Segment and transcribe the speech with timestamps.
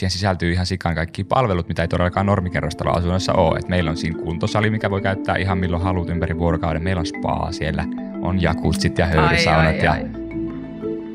[0.00, 3.58] siihen sisältyy ihan sikan kaikki palvelut, mitä ei todellakaan normikerrostalo asunnossa ole.
[3.58, 6.82] Et meillä on siinä kuntosali, mikä voi käyttää ihan milloin haluat ympäri vuorokauden.
[6.82, 7.84] Meillä on spa siellä,
[8.22, 9.74] on jakutsit ja höyrysaunat.
[9.74, 10.08] Ai, ai, ja...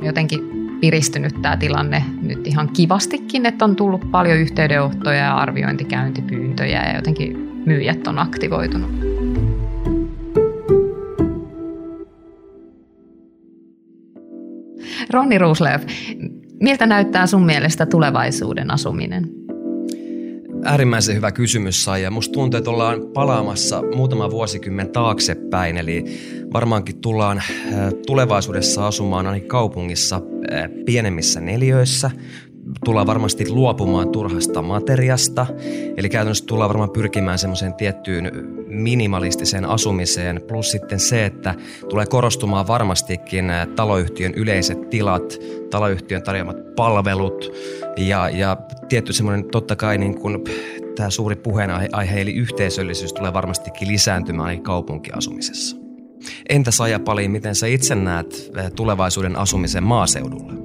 [0.01, 0.39] Jotenkin
[0.81, 7.38] piristynyt tämä tilanne nyt ihan kivastikin, että on tullut paljon yhteydenottoja ja arviointikäyntipyyntöjä ja jotenkin
[7.65, 8.92] myyjät on aktivoitunut.
[15.10, 15.81] Ronni Ruuslev,
[16.65, 19.29] miltä näyttää sun mielestä tulevaisuuden asuminen?
[20.63, 25.77] Äärimmäisen hyvä kysymys sai ja musta tuntuu, että ollaan palaamassa muutama vuosikymmen taaksepäin.
[25.77, 26.03] Eli
[26.53, 27.43] varmaankin tullaan äh,
[28.07, 32.11] tulevaisuudessa asumaan ainakin kaupungissa äh, pienemmissä neliöissä
[32.85, 35.45] tullaan varmasti luopumaan turhasta materiasta,
[35.97, 38.31] eli käytännössä tullaan varmaan pyrkimään semmoiseen tiettyyn
[38.67, 41.55] minimalistiseen asumiseen, plus sitten se, että
[41.89, 45.37] tulee korostumaan varmastikin taloyhtiön yleiset tilat,
[45.70, 47.51] taloyhtiön tarjoamat palvelut
[47.97, 48.57] ja, ja
[48.90, 50.43] tietty semmoinen totta kai niin kuin
[50.95, 55.77] tämä suuri puheenaihe eli yhteisöllisyys tulee varmastikin lisääntymään kaupunkiasumisessa.
[56.49, 60.65] Entä Saja Pali, miten sä itse näet tulevaisuuden asumisen maaseudulla?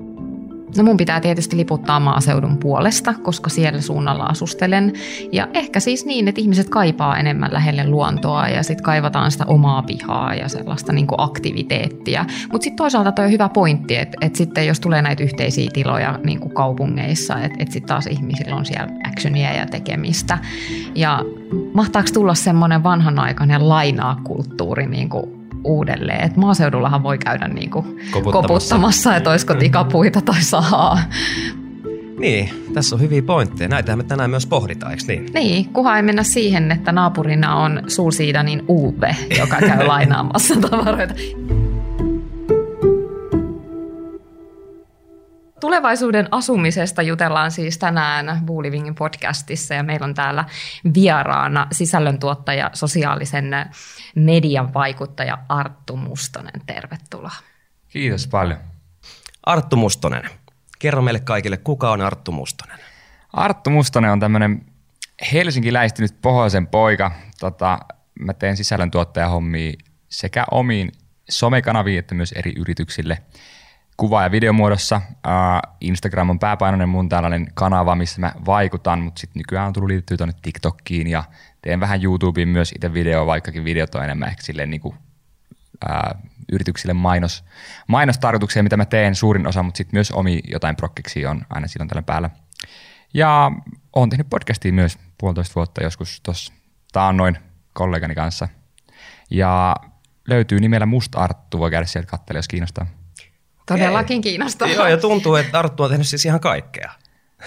[0.76, 4.92] No mun pitää tietysti liputtaa maaseudun puolesta, koska siellä suunnalla asustelen.
[5.32, 9.82] Ja ehkä siis niin, että ihmiset kaipaa enemmän lähelle luontoa ja sitten kaivataan sitä omaa
[9.82, 12.24] pihaa ja sellaista niin aktiviteettia.
[12.52, 16.18] Mutta sitten toisaalta toi on hyvä pointti, että, että sitten jos tulee näitä yhteisiä tiloja
[16.24, 20.38] niin kaupungeissa, että, että sitten taas ihmisillä on siellä actionia ja tekemistä.
[20.94, 21.24] Ja
[21.74, 26.24] mahtaako tulla semmoinen vanhanaikainen lainaa-kulttuuri niin kuin uudelleen.
[26.24, 28.32] Et maaseudullahan voi käydä niin kuin koputtamassa.
[28.32, 30.98] koputtamassa, että olisiko tikapuita tai sahaa.
[32.18, 33.68] Niin, tässä on hyviä pointteja.
[33.68, 35.26] Näitä me tänään myös pohditaan, eikö niin?
[35.34, 41.14] Niin, kuha ei mennä siihen, että naapurina on Sulsiidanin Uwe, joka käy lainaamassa tavaroita.
[45.60, 50.44] Tulevaisuuden asumisesta jutellaan siis tänään Boolivingin podcastissa ja meillä on täällä
[50.94, 53.50] vieraana sisällöntuottaja, sosiaalisen
[54.14, 56.60] median vaikuttaja Arttu Mustonen.
[56.66, 57.30] Tervetuloa.
[57.88, 58.58] Kiitos paljon.
[59.42, 60.22] Arttu Mustonen.
[60.78, 62.78] Kerro meille kaikille, kuka on Arttu Mustonen?
[63.32, 64.66] Arttu Mustonen on tämmöinen
[65.32, 67.12] helsinkiläistynyt pohjoisen poika.
[67.40, 67.78] Tota,
[68.20, 69.72] mä teen sisällöntuottajahommia
[70.08, 70.92] sekä omiin
[71.30, 73.18] somekanaviin että myös eri yrityksille–
[74.00, 75.00] kuva- ja videomuodossa.
[75.80, 80.16] Instagram on pääpainoinen mun tällainen kanava, missä mä vaikutan, mutta sitten nykyään on tullut liittyä
[80.16, 81.24] tuonne TikTokkiin ja
[81.62, 86.20] teen vähän YouTubeen myös itse videoa, vaikkakin videot on enemmän ehkä silleen niin kuin, uh,
[86.52, 87.44] yrityksille mainos,
[87.86, 91.88] mainostarkoituksia, mitä mä teen suurin osa, mutta sitten myös omi jotain prokkiksi on aina silloin
[91.88, 92.30] tällä päällä.
[93.14, 93.52] Ja
[93.96, 96.52] oon tehnyt podcastia myös puolitoista vuotta joskus tuossa
[96.92, 97.38] taannoin
[97.72, 98.48] kollegani kanssa.
[99.30, 99.76] Ja
[100.28, 102.99] löytyy nimellä Musta Arttu, voi käydä sieltä katsella, jos kiinnostaa.
[103.78, 104.74] Todellakin kiinnostavaa.
[104.74, 106.92] Joo, ja tuntuu, että Arttu on tehnyt siis ihan kaikkea.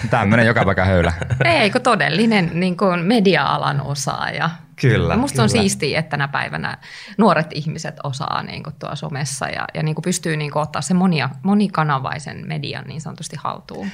[0.10, 1.14] Tämmöinen joka paikka höylä.
[1.46, 4.50] Ei, kun todellinen niin kuin media-alan osaaja.
[4.82, 5.16] Kyllä.
[5.16, 5.44] Musta kyllä.
[5.44, 6.78] on siistiä, että tänä päivänä
[7.18, 10.82] nuoret ihmiset osaa niin kuin tuo somessa ja, ja niin kuin pystyy niin kuin ottaa
[10.82, 13.90] sen monia, monikanavaisen median niin sanotusti haltuun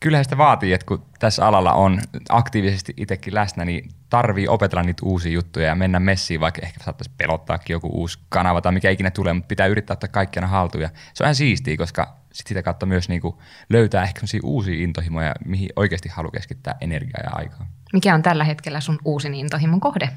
[0.00, 5.06] kyllähän sitä vaatii, että kun tässä alalla on aktiivisesti itsekin läsnä, niin tarvii opetella niitä
[5.06, 9.10] uusia juttuja ja mennä messiin, vaikka ehkä saattaisi pelottaakin joku uusi kanava tai mikä ikinä
[9.10, 10.82] tulee, mutta pitää yrittää ottaa kaikkiana haltuun.
[10.82, 15.34] Ja se on ihan siistiä, koska sit sitä kautta myös niinku löytää ehkä uusia intohimoja,
[15.44, 17.66] mihin oikeasti haluaa keskittää energiaa ja aikaa.
[17.92, 20.08] Mikä on tällä hetkellä sun uusin intohimon kohde?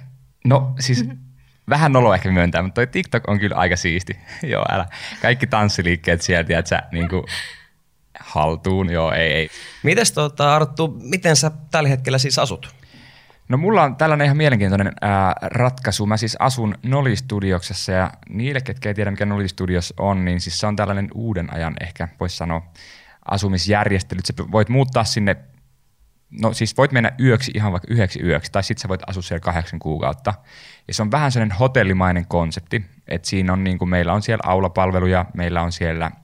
[0.45, 1.19] No siis mm-hmm.
[1.69, 4.17] vähän nolo ehkä myöntää, mutta toi TikTok on kyllä aika siisti.
[4.43, 4.85] Joo, älä.
[5.21, 7.25] Kaikki tanssiliikkeet sieltä, että sä niinku
[8.19, 9.49] haltuun, joo ei ei.
[9.83, 12.75] Mites tota, Arttu, miten sä tällä hetkellä siis asut?
[13.49, 16.05] No mulla on tällainen ihan mielenkiintoinen ää, ratkaisu.
[16.05, 20.41] Mä siis asun Noli Studioksessa ja niille, ketkä ei tiedä mikä Noli Studios on, niin
[20.41, 22.61] siis se on tällainen uuden ajan ehkä voisi sanoa
[23.25, 24.19] asumisjärjestely.
[24.25, 25.35] Sä voit muuttaa sinne,
[26.41, 29.39] no siis voit mennä yöksi ihan vaikka yhdeksi yöksi tai sitten sä voit asua siellä
[29.39, 30.33] kahdeksan kuukautta.
[30.87, 34.43] Ja se on vähän sellainen hotellimainen konsepti, että siinä on niin kuin meillä on siellä
[34.45, 36.11] aulapalveluja, meillä on siellä–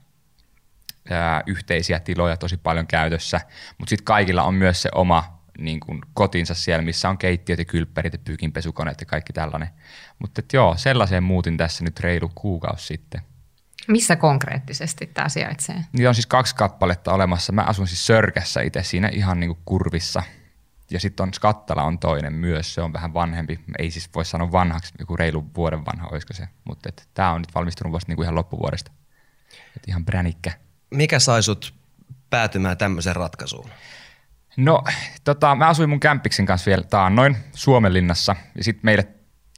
[1.12, 3.42] ää, yhteisiä tiloja tosi paljon käytössä,
[3.78, 7.66] mutta sitten kaikilla on myös se oma niin kuin kotinsa siellä, missä on keittiöt ja
[7.66, 9.70] kylppärit ja pyykinpesukoneet ja kaikki tällainen.
[10.20, 13.22] Mutta joo, sellaiseen muutin tässä nyt reilu kuukausi sitten.
[13.88, 15.76] Missä konkreettisesti tämä sijaitsee?
[15.94, 17.52] Niitä on siis kaksi kappaletta olemassa.
[17.52, 20.24] Mä asun siis Sörkässä itse siinä ihan niin kuin kurvissa.
[20.92, 23.60] Ja sitten on Skattala on toinen myös, se on vähän vanhempi.
[23.80, 26.48] Ei siis voi sanoa vanhaksi, joku reilu vuoden vanha, olisiko se.
[26.64, 28.92] Mutta tämä on nyt valmistunut vasta niinku ihan loppuvuodesta.
[29.76, 30.52] Et ihan bränikkä
[30.92, 31.74] mikä sai sut
[32.30, 33.70] päätymään tämmöiseen ratkaisuun?
[34.58, 34.84] No,
[35.24, 39.08] tota, mä asuin mun kämppiksen kanssa vielä taannoin Suomenlinnassa ja sitten meille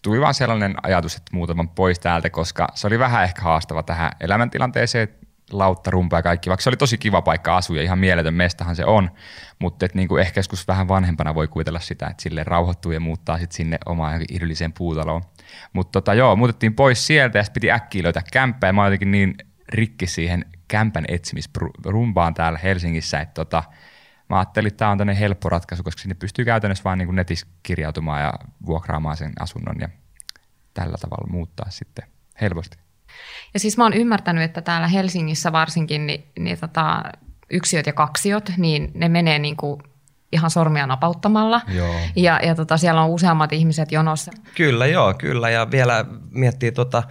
[0.03, 4.11] tuli vaan sellainen ajatus, että muutaman pois täältä, koska se oli vähän ehkä haastava tähän
[4.19, 5.07] elämäntilanteeseen.
[5.51, 8.85] lauttarumpa ja kaikki, vaikka se oli tosi kiva paikka asua ja ihan mieletön mestahan se
[8.85, 9.11] on,
[9.59, 13.37] mutta et niinku ehkä joskus vähän vanhempana voi kuvitella sitä, että sille rauhoittuu ja muuttaa
[13.37, 15.21] sitten sinne omaan idylliseen puutaloon.
[15.73, 19.11] Mutta tota, joo, muutettiin pois sieltä ja sitten piti äkkiä löytää kämppää ja mä jotenkin
[19.11, 19.35] niin
[19.69, 23.63] rikki siihen kämpän etsimisrumpaan täällä Helsingissä, että tota,
[24.29, 27.47] mä ajattelin, että tämä on tämmöinen helppo ratkaisu, koska sinne pystyy käytännössä vaan niin netissä
[27.63, 28.33] kirjautumaan ja
[28.65, 29.89] vuokraamaan sen asunnon ja
[30.73, 32.05] tällä tavalla muuttaa sitten
[32.41, 32.77] helposti.
[33.53, 37.03] Ja siis mä oon ymmärtänyt, että täällä Helsingissä varsinkin niin, niin tota,
[37.49, 39.81] yksiöt ja kaksiot, niin ne menee niin kuin
[40.31, 41.61] ihan sormia napauttamalla.
[41.67, 41.95] Joo.
[42.15, 44.31] Ja, ja tota, siellä on useammat ihmiset jonossa.
[44.55, 45.49] Kyllä, joo, kyllä.
[45.49, 47.03] Ja vielä miettii tota,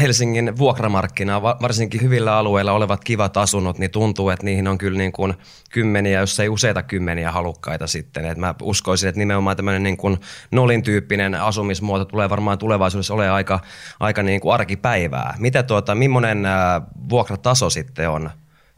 [0.00, 5.12] Helsingin vuokramarkkinaa, varsinkin hyvillä alueilla olevat kivat asunnot, niin tuntuu, että niihin on kyllä niin
[5.12, 5.34] kuin
[5.70, 8.24] kymmeniä, jos ei useita kymmeniä halukkaita sitten.
[8.24, 10.20] Et mä uskoisin, että nimenomaan tämmöinen niin kuin
[10.50, 13.60] nolin tyyppinen asumismuoto tulee varmaan tulevaisuudessa olemaan aika,
[14.00, 15.34] aika niin kuin arkipäivää.
[15.38, 18.30] Mitä tuota, millainen äh, vuokrataso sitten on?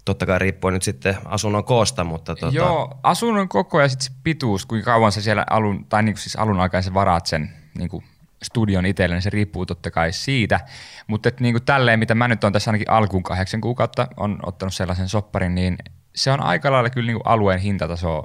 [0.04, 2.36] Totta kai riippuen nyt sitten asunnon koosta, mutta...
[2.36, 2.56] Tuota...
[2.56, 6.36] Joo, asunnon koko ja sitten pituus, kuinka kauan sä siellä alun, tai niin kuin siis
[6.36, 8.04] alun aikaan varaat sen niin kuin
[8.42, 10.60] studion itselle, niin se riippuu totta kai siitä.
[11.06, 14.74] Mutta niin kuin tälleen, mitä mä nyt on tässä ainakin alkuun kahdeksan kuukautta on ottanut
[14.74, 15.76] sellaisen sopparin, niin
[16.14, 18.24] se on aika lailla kyllä niin kuin alueen hintataso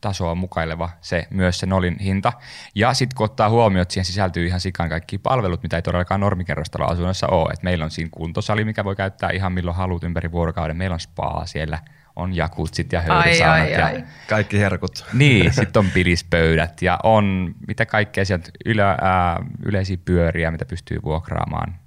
[0.00, 2.32] tasoa mukaileva se, myös se nolin hinta.
[2.74, 6.20] Ja sitten kun ottaa huomioon, että siihen sisältyy ihan sikaan kaikki palvelut, mitä ei todellakaan
[6.20, 7.52] normikerrostaloasunnossa ole.
[7.52, 10.76] Et meillä on siinä kuntosali, mikä voi käyttää ihan milloin haluat ympäri vuorokauden.
[10.76, 11.78] Meillä on spa siellä,
[12.16, 13.60] on jakutsit ja höyrysaunat.
[13.60, 14.04] Ai, ai, ja, ai.
[14.28, 15.04] Kaikki herkut.
[15.12, 20.98] Niin, sitten on pilispöydät ja on mitä kaikkea sieltä ylä, ää, yleisiä pyöriä, mitä pystyy
[21.04, 21.81] vuokraamaan.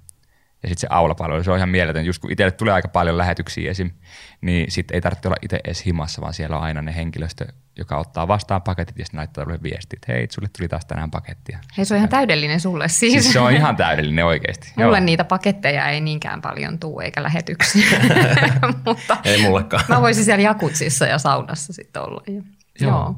[0.66, 2.04] Ja sitten se aulapalvelu, se on ihan mieletön.
[2.04, 3.90] Just kun itselle tulee aika paljon lähetyksiä esim,
[4.40, 7.46] niin sitten ei tarvitse olla itse edes himassa, vaan siellä on aina ne henkilöstö,
[7.76, 11.10] joka ottaa vastaan paketit ja sitten laittaa sulle viestit, että hei, sulle tuli taas tänään
[11.10, 11.58] pakettia.
[11.76, 13.12] Hei, se on ihan täydellinen sulle siis.
[13.12, 14.72] siis se on ihan täydellinen oikeasti.
[14.76, 15.04] Mulle Joo.
[15.04, 18.00] niitä paketteja ei niinkään paljon tuu eikä lähetyksiä.
[18.86, 19.84] Mutta ei mullekaan.
[19.88, 22.22] Mä voisin siellä jakutsissa ja saunassa sitten olla.
[22.26, 22.42] Joo.
[22.80, 23.16] Joo.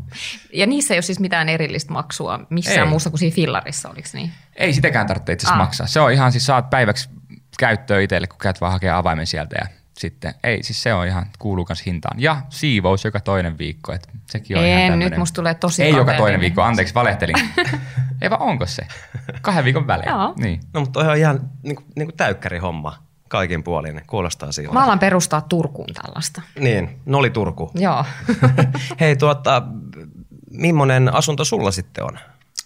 [0.53, 2.91] Ja niissä ei ole siis mitään erillistä maksua missään ei.
[2.91, 4.33] muussa kuin siinä fillarissa, oliko niin?
[4.57, 5.87] Ei sitäkään tarvitse itse asiassa maksaa.
[5.87, 7.09] Se on ihan siis saat päiväksi
[7.59, 9.67] käyttöön itselle, kun käyt vaan hakea avaimen sieltä ja
[9.99, 12.21] sitten, ei, siis se on ihan, kuuluu kanssa hintaan.
[12.21, 15.11] Ja siivous joka toinen viikko, että sekin on en, ihan tämmönen.
[15.11, 17.35] nyt musta tulee tosi Ei joka toinen viikko, anteeksi, valehtelin.
[18.23, 18.83] ei vaan onko se?
[19.43, 20.09] Kahden viikon välein.
[20.09, 20.35] Joo.
[20.37, 20.61] Niin.
[20.73, 24.03] No mutta on ihan niin kuin, niin kuin täykkäri homma kaikin puolin.
[24.07, 24.73] Kuulostaa siltä.
[24.73, 26.43] Mä alan perustaa Turkuun tällaista.
[26.59, 27.71] Niin, Noli Turku.
[27.75, 28.05] Joo.
[29.01, 29.63] Hei tuota,
[30.51, 32.19] millainen asunto sulla sitten on?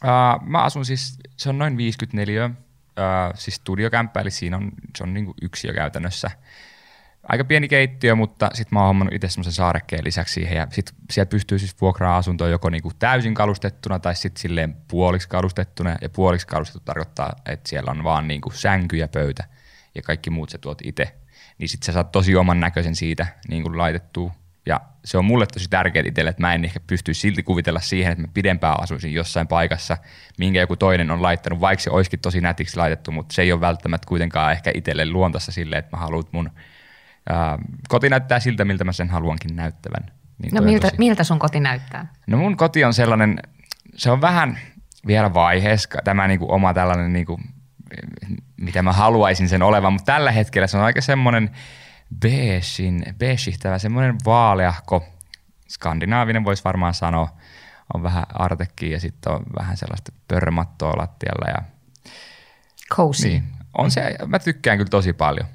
[0.04, 2.50] Uh, mä asun siis, se on noin 54
[2.98, 6.30] uh, siis studiokämppä, eli siinä on, se on niin yksi jo käytännössä.
[7.28, 10.94] Aika pieni keittiö, mutta sitten mä oon hommannut itse semmoisen saarekkeen lisäksi siihen, ja sitten
[11.10, 16.08] siellä pystyy siis vuokraa asuntoa joko niinku täysin kalustettuna tai sitten silleen puoliksi kalustettuna, ja
[16.08, 19.44] puoliksi kalustettu tarkoittaa, että siellä on vaan niinku sänky ja pöytä,
[19.94, 21.14] ja kaikki muut sä tuot itse.
[21.58, 24.32] Niin sitten sä saat tosi oman näköisen siitä niin kuin laitettua
[24.66, 28.12] ja se on mulle tosi tärkeää itselle, että mä en ehkä pysty silti kuvitella siihen,
[28.12, 29.96] että mä pidempään asuisin jossain paikassa,
[30.38, 33.60] minkä joku toinen on laittanut, vaikka se olisikin tosi nätiksi laitettu, mutta se ei ole
[33.60, 36.50] välttämättä kuitenkaan ehkä itselle luontaista silleen, että mä haluan mun
[37.28, 37.58] ää,
[37.88, 40.10] koti näyttää siltä, miltä mä sen haluankin näyttävän.
[40.42, 40.98] Niin no miltä, tosi...
[40.98, 42.06] miltä sun koti näyttää?
[42.26, 43.38] No mun koti on sellainen,
[43.94, 44.58] se on vähän
[45.06, 47.40] vielä vaiheessa, tämä niinku oma tällainen, niinku,
[48.56, 51.50] mitä mä haluaisin sen olevan, mutta tällä hetkellä se on aika semmoinen,
[52.20, 55.04] beesin, beesihtävä, semmoinen vaaleahko,
[55.68, 57.28] skandinaavinen voisi varmaan sanoa,
[57.94, 61.48] on vähän artekki ja sitten on vähän sellaista pörmattoa lattialla.
[61.48, 61.62] Ja,
[62.92, 63.28] Cozy.
[63.28, 63.44] Niin,
[63.78, 65.46] on se, mä tykkään kyllä tosi paljon.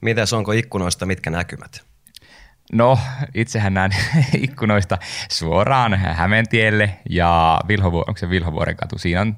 [0.00, 1.84] Mitäs onko ikkunoista mitkä näkymät?
[2.72, 2.98] No,
[3.34, 3.90] itsehän näen
[4.38, 4.98] ikkunoista
[5.30, 8.98] suoraan Hämeentielle ja Vilhovu- onko se Vilhovuoren katu.
[8.98, 9.36] Siinä on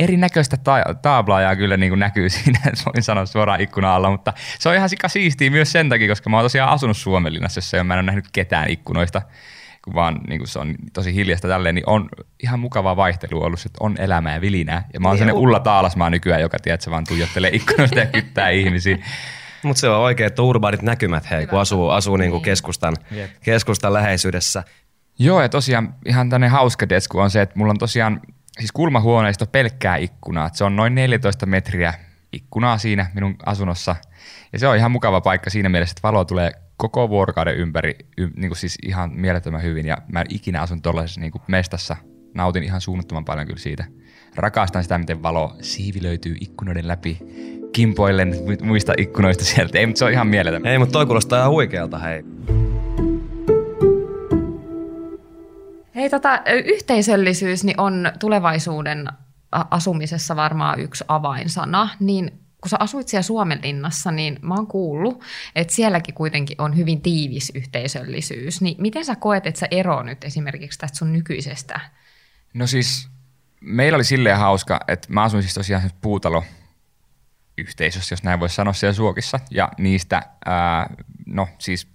[0.00, 4.68] erinäköistä ta- taablaa kyllä niin kuin näkyy siinä, voin sanoa suoraan ikkuna alla, mutta se
[4.68, 7.94] on ihan sika siistiä myös sen takia, koska mä oon tosiaan asunut Suomenlinnassa, ja mä
[7.94, 9.22] en ole nähnyt ketään ikkunoista,
[9.84, 12.08] kun vaan niin kuin se on tosi hiljasta tälleen, niin on
[12.42, 14.84] ihan mukavaa vaihtelua ollut, että on elämää ja vilinää.
[14.92, 18.06] Ja mä oon niin, sellainen Ulla Taalasmaa nykyään, joka tiedät, se vaan tuijottelee ikkunoista ja
[18.06, 18.98] kyttää ihmisiä.
[19.62, 21.50] Mutta se on oikein, että urbaanit näkymät, hei, Hyvä.
[21.50, 22.96] kun asuu, asuu niin kuin keskustan,
[23.42, 24.62] keskustan läheisyydessä.
[25.18, 28.20] Joo, ja tosiaan ihan tänne hauska desku on se, että mulla on tosiaan
[28.58, 30.50] siis kulmahuoneisto pelkkää ikkunaa.
[30.52, 31.94] Se on noin 14 metriä
[32.32, 33.96] ikkunaa siinä minun asunnossa.
[34.52, 38.28] Ja se on ihan mukava paikka siinä mielessä, että valo tulee koko vuorokauden ympäri, y,
[38.36, 39.86] niin kuin siis ihan mielettömän hyvin.
[39.86, 41.96] Ja mä ikinä asun tuollaisessa niin mestassa.
[42.34, 43.84] Nautin ihan suunnattoman paljon kyllä siitä.
[44.36, 47.18] Rakastan sitä, miten valo siivi löytyy ikkunoiden läpi
[47.72, 49.78] kimpoillen muista ikkunoista sieltä.
[49.78, 50.66] Ei, mutta se on ihan mieletön.
[50.66, 52.24] Ei, mutta toi kuulostaa ihan huikealta, hei.
[55.94, 59.06] Hei, tota, yhteisöllisyys niin on tulevaisuuden
[59.52, 65.24] asumisessa varmaan yksi avainsana, niin kun sä asuit siellä Suomenlinnassa, niin mä oon kuullut,
[65.54, 68.60] että sielläkin kuitenkin on hyvin tiivis yhteisöllisyys.
[68.60, 71.80] Niin miten sä koet, että sä ero nyt esimerkiksi tästä sun nykyisestä?
[72.54, 73.08] No siis
[73.60, 76.44] meillä oli silleen hauska, että mä asuin siis tosiaan puutalo
[77.58, 79.40] yhteisössä, jos näin voisi sanoa siellä Suokissa.
[79.50, 80.90] Ja niistä, ää,
[81.26, 81.88] no siis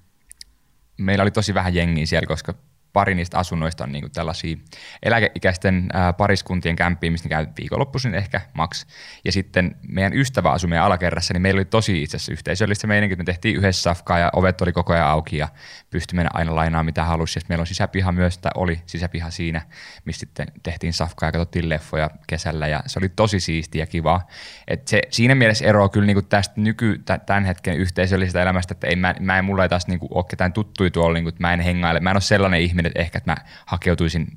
[0.98, 2.54] meillä oli tosi vähän jengiä siellä, koska
[3.00, 4.58] pari niistä asunnoista on niinku tällaisia
[5.04, 8.88] eläkeikäisten ää, pariskuntien kämppiä, mistä käy viikonloppuisin ehkä maks.
[9.26, 13.16] Ja sitten meidän ystävä asui meidän alakerrassa, niin meillä oli tosi itse asiassa yhteisöllistä meininki,
[13.16, 15.48] me tehtiin yhdessä safkaa ja ovet oli koko ajan auki ja
[15.90, 17.40] pystyi mennä aina lainaa mitä halusi.
[17.40, 19.62] Ja meillä on sisäpiha myös, tai oli sisäpiha siinä,
[20.06, 24.28] missä sitten tehtiin safkaa ja katsottiin leffoja kesällä ja se oli tosi siistiä ja kivaa.
[24.68, 28.96] Et se, siinä mielessä eroaa kyllä niinku tästä nyky, tämän hetken yhteisöllisestä elämästä, että ei,
[28.96, 32.00] mä, mä en, mulla ei taas niinku ole ketään tuttuja tuolla, niinku, mä en hengaile.
[32.00, 34.28] Mä en ole sellainen ihminen, että ehkä että mä hakeutuisin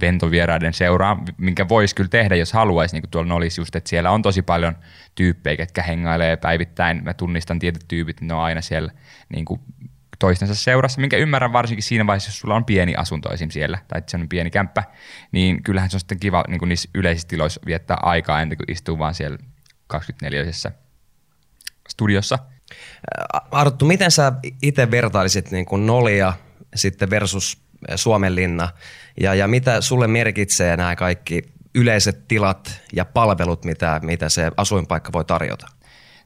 [0.00, 4.10] ventovieraiden seuraan, minkä voisi kyllä tehdä, jos haluaisi, niin kuin tuolla olisi just, että siellä
[4.10, 4.76] on tosi paljon
[5.14, 7.04] tyyppejä, ketkä hengailee päivittäin.
[7.04, 8.92] Mä tunnistan tietyt tyypit, ne on aina siellä
[9.28, 9.60] niin kuin
[10.18, 13.50] toistensa seurassa, minkä ymmärrän varsinkin siinä vaiheessa, jos sulla on pieni asunto esim.
[13.50, 14.84] siellä, tai se on pieni kämppä,
[15.32, 18.70] niin kyllähän se on sitten kiva niin kuin niissä yleisissä tiloissa viettää aikaa ennen kuin
[18.70, 19.38] istuu vaan siellä
[19.86, 20.52] 24
[21.88, 22.38] studiossa.
[23.50, 24.32] Arttu, miten sä
[24.62, 26.32] itse vertailisit niin kuin Nolia
[26.74, 27.63] sitten versus
[27.96, 28.68] Suomenlinna
[29.20, 31.42] ja, ja mitä sulle merkitsee nämä kaikki
[31.74, 35.66] yleiset tilat ja palvelut, mitä, mitä se asuinpaikka voi tarjota?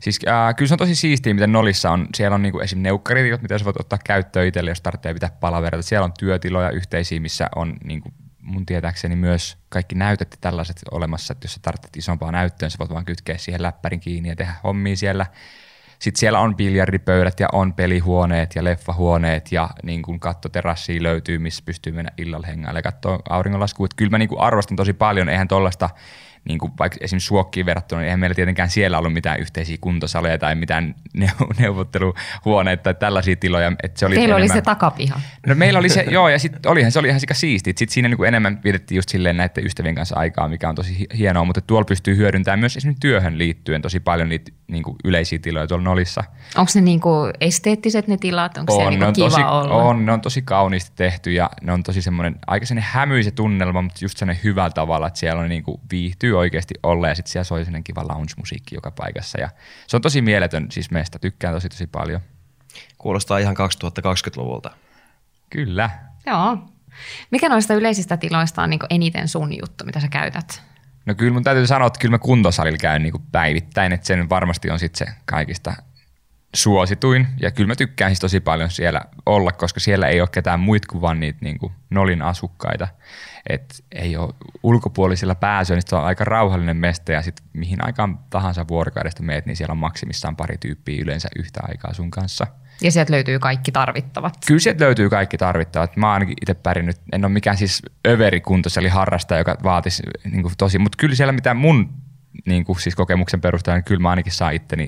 [0.00, 2.07] Siis äh, kyllä se on tosi siistiä, miten Nolissa on.
[2.15, 2.83] Siellä on niinku esim.
[2.83, 5.88] neukkarit, mitä sä voit ottaa käyttöön itselle, jos tarvitsee pitää palavereita.
[5.88, 11.45] Siellä on työtiloja yhteisiä, missä on niinku, mun tietääkseni myös kaikki näytet tällaiset olemassa, että
[11.45, 14.97] jos sä tarvitset isompaa näyttöä, sä voit vaan kytkeä siihen läppärin kiinni ja tehdä hommia
[14.97, 15.27] siellä.
[15.99, 21.62] Sitten siellä on biljardipöydät ja on pelihuoneet ja leffahuoneet ja niin kuin kattoterassia löytyy, missä
[21.67, 23.87] pystyy mennä illalla hengaille ja katsoa auringonlaskua.
[23.97, 25.90] Kyllä mä niin kuin arvostan tosi paljon, eihän tuollaista–
[26.45, 30.38] niin kuin vaikka esimerkiksi Suokkiin verrattuna, niin eihän meillä tietenkään siellä ollut mitään yhteisiä kuntosaleja
[30.38, 30.95] tai mitään
[31.59, 33.73] neuvotteluhuoneita tai tällaisia tiloja.
[33.83, 34.52] Että se oli Teillä enemmän...
[34.52, 35.21] oli se takapiha.
[35.47, 37.73] No meillä oli se, joo, ja sitten olihan se oli ihan siistiä.
[37.76, 41.07] Sitten siinä niin kuin enemmän vietettiin just silleen näiden ystävien kanssa aikaa, mikä on tosi
[41.18, 45.38] hienoa, mutta tuolla pystyy hyödyntämään myös esimerkiksi työhön liittyen tosi paljon niitä niin kuin yleisiä
[45.38, 46.25] tiloja tuolla Nolissa.
[46.57, 48.59] Onko ne niin kuin esteettiset ne tilat?
[48.59, 49.75] Onko on, se niin on kiva tosi, olla?
[49.75, 53.83] On, ne on tosi kauniisti tehty ja ne on tosi semmoinen aika semmoinen hämyisen tunnelma,
[53.83, 55.80] mutta just semmoinen hyvällä tavalla, että siellä on niin kuin
[56.28, 59.49] viihtyy oikeasti olla ja sitten siellä soi sellainen kiva lounge-musiikki joka paikassa ja
[59.87, 62.20] se on tosi mieletön siis meistä, tykkään tosi tosi paljon.
[62.99, 64.70] Kuulostaa ihan 2020-luvulta.
[65.50, 65.90] Kyllä.
[66.26, 66.58] Joo.
[67.30, 70.62] Mikä noista yleisistä tiloista on niin eniten sun juttu, mitä sä käytät?
[71.06, 74.70] No kyllä mun täytyy sanoa, että kyllä mä kuntosalilla käyn niin päivittäin, että sen varmasti
[74.70, 75.75] on sitten se kaikista
[76.55, 77.26] suosituin.
[77.40, 80.87] Ja kyllä mä tykkään siis tosi paljon siellä olla, koska siellä ei ole ketään muita
[80.90, 82.88] kuin vaan niitä niin kuin nolin asukkaita.
[83.49, 88.19] Et ei ole ulkopuolisilla pääsyä, niin se on aika rauhallinen mesta ja sitten mihin aikaan
[88.31, 92.47] tahansa vuorokaudesta meet, niin siellä on maksimissaan pari tyyppiä yleensä yhtä aikaa sun kanssa–
[92.83, 94.37] ja sieltä löytyy kaikki tarvittavat.
[94.47, 95.97] Kyllä sieltä löytyy kaikki tarvittavat.
[95.97, 100.43] Mä oon ainakin itse pärjännyt, en ole mikään siis överikuntossa, eli harrastaja, joka vaatisi niin
[100.43, 101.93] kuin tosi, mutta kyllä siellä mitä mun
[102.47, 104.87] niin kuin siis kokemuksen perusteella, niin kyllä mä ainakin saan itteni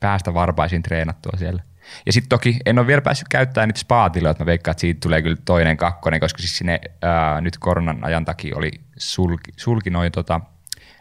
[0.00, 1.62] päästä varpaisin treenattua siellä.
[2.06, 5.00] Ja sitten toki en ole vielä päässyt käyttämään niitä spaatiloja, että mä veikkaan, että siitä
[5.00, 9.90] tulee kyllä toinen kakkonen, koska siis sinne ää, nyt koronan ajan takia oli sulki, sulki
[9.90, 10.40] noin tota,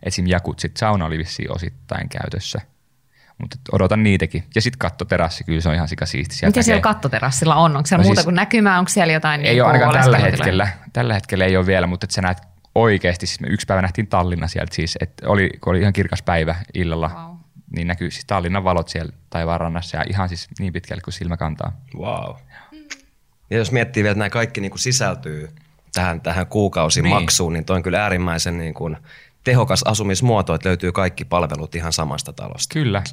[0.03, 0.27] esim.
[0.27, 2.61] jakut, sit sauna oli vissiin osittain käytössä–
[3.39, 4.43] mutta odotan niitäkin.
[4.55, 6.35] Ja sitten kattoterassi, kyllä se on ihan sika siisti.
[6.35, 7.77] Sieltä Miten siellä kattoterassilla on?
[7.77, 8.79] Onko siellä no muuta siis, kuin näkymää?
[8.79, 9.41] Onko siellä jotain?
[9.41, 10.67] Ei niin ole ainakaan tällä hetkellä.
[10.93, 12.37] Tällä hetkellä ei ole vielä, mutta että sä näet
[12.75, 13.27] oikeasti.
[13.27, 16.55] Siis me yksi päivä nähtiin Tallinna sieltä siis, että oli, kun oli ihan kirkas päivä
[16.73, 17.35] illalla, wow.
[17.75, 21.71] Niin näkyy siis Tallinnan valot siellä taivaanrannassa ja ihan siis niin pitkälle kuin silmä kantaa.
[21.97, 22.35] Wow.
[23.49, 25.49] Ja jos miettii vielä, että nämä kaikki niin kuin sisältyy
[25.93, 27.59] tähän, tähän kuukausimaksuun, niin.
[27.59, 28.97] niin toi on kyllä äärimmäisen niin kuin
[29.43, 32.73] tehokas asumismuoto, että löytyy kaikki palvelut ihan samasta talosta.
[32.73, 33.03] Kyllä.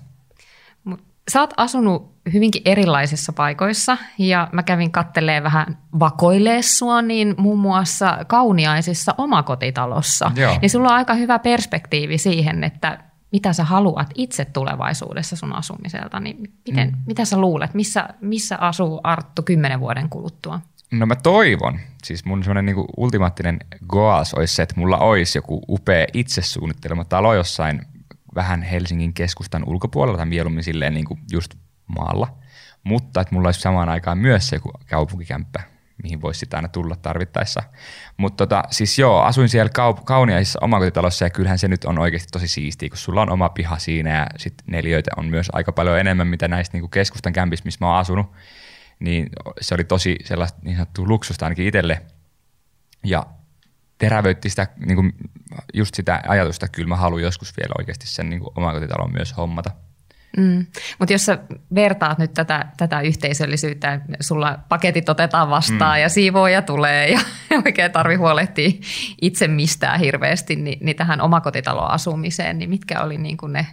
[1.31, 7.59] Sä oot asunut hyvinkin erilaisissa paikoissa ja mä kävin kattelee vähän vakoilee sua, niin muun
[7.59, 10.31] muassa kauniaisissa omakotitalossa.
[10.37, 10.59] Joo.
[10.63, 12.99] Niin sulla on aika hyvä perspektiivi siihen, että
[13.33, 16.21] mitä sä haluat itse tulevaisuudessa sun asumiselta.
[16.21, 16.97] Niin miten, mm.
[17.07, 20.61] Mitä sä luulet, missä, missä asuu Arttu kymmenen vuoden kuluttua?
[20.91, 25.63] No mä toivon, siis mun semmoinen niinku ultimaattinen goals olisi se, että mulla olisi joku
[25.69, 27.83] upea itse suunnittelema talo jossain
[28.35, 31.55] vähän Helsingin keskustan ulkopuolella tai mieluummin silleen niin kuin just
[31.87, 32.29] maalla.
[32.85, 35.61] Mutta että mulla olisi samaan aikaan myös se joku kaupunkikämppä,
[36.03, 37.63] mihin voisi sitä aina tulla tarvittaessa.
[38.17, 42.29] Mutta tota, siis joo, asuin siellä kaup- kauniaisessa omakotitalossa ja kyllähän se nyt on oikeasti
[42.33, 45.99] tosi siistiä, kun sulla on oma piha siinä ja sitten neliöitä on myös aika paljon
[45.99, 48.33] enemmän, mitä näistä niin keskustan kämpissä, missä mä oon asunut.
[48.99, 49.29] Niin
[49.61, 52.03] se oli tosi sellaista niin sanottua luksusta ainakin itselle.
[53.05, 53.27] Ja
[53.99, 55.13] terävöitti sitä, niin kuin,
[55.75, 59.37] just sitä ajatusta, että kyllä mä haluan joskus vielä oikeasti sen niin kuin omakotitalon myös
[59.37, 59.71] hommata.
[60.37, 60.67] Mm.
[60.99, 61.39] Mutta jos sä
[61.75, 66.03] vertaat nyt tätä, tätä yhteisöllisyyttä, sulla paketit otetaan vastaan mm.
[66.03, 67.21] ja siivooja tulee ja
[67.65, 68.71] oikein tarvi huolehtia
[69.23, 73.67] itse mistään hirveästi, niin, niin tähän omakotitaloasumiseen, niin mitkä oli niin kuin ne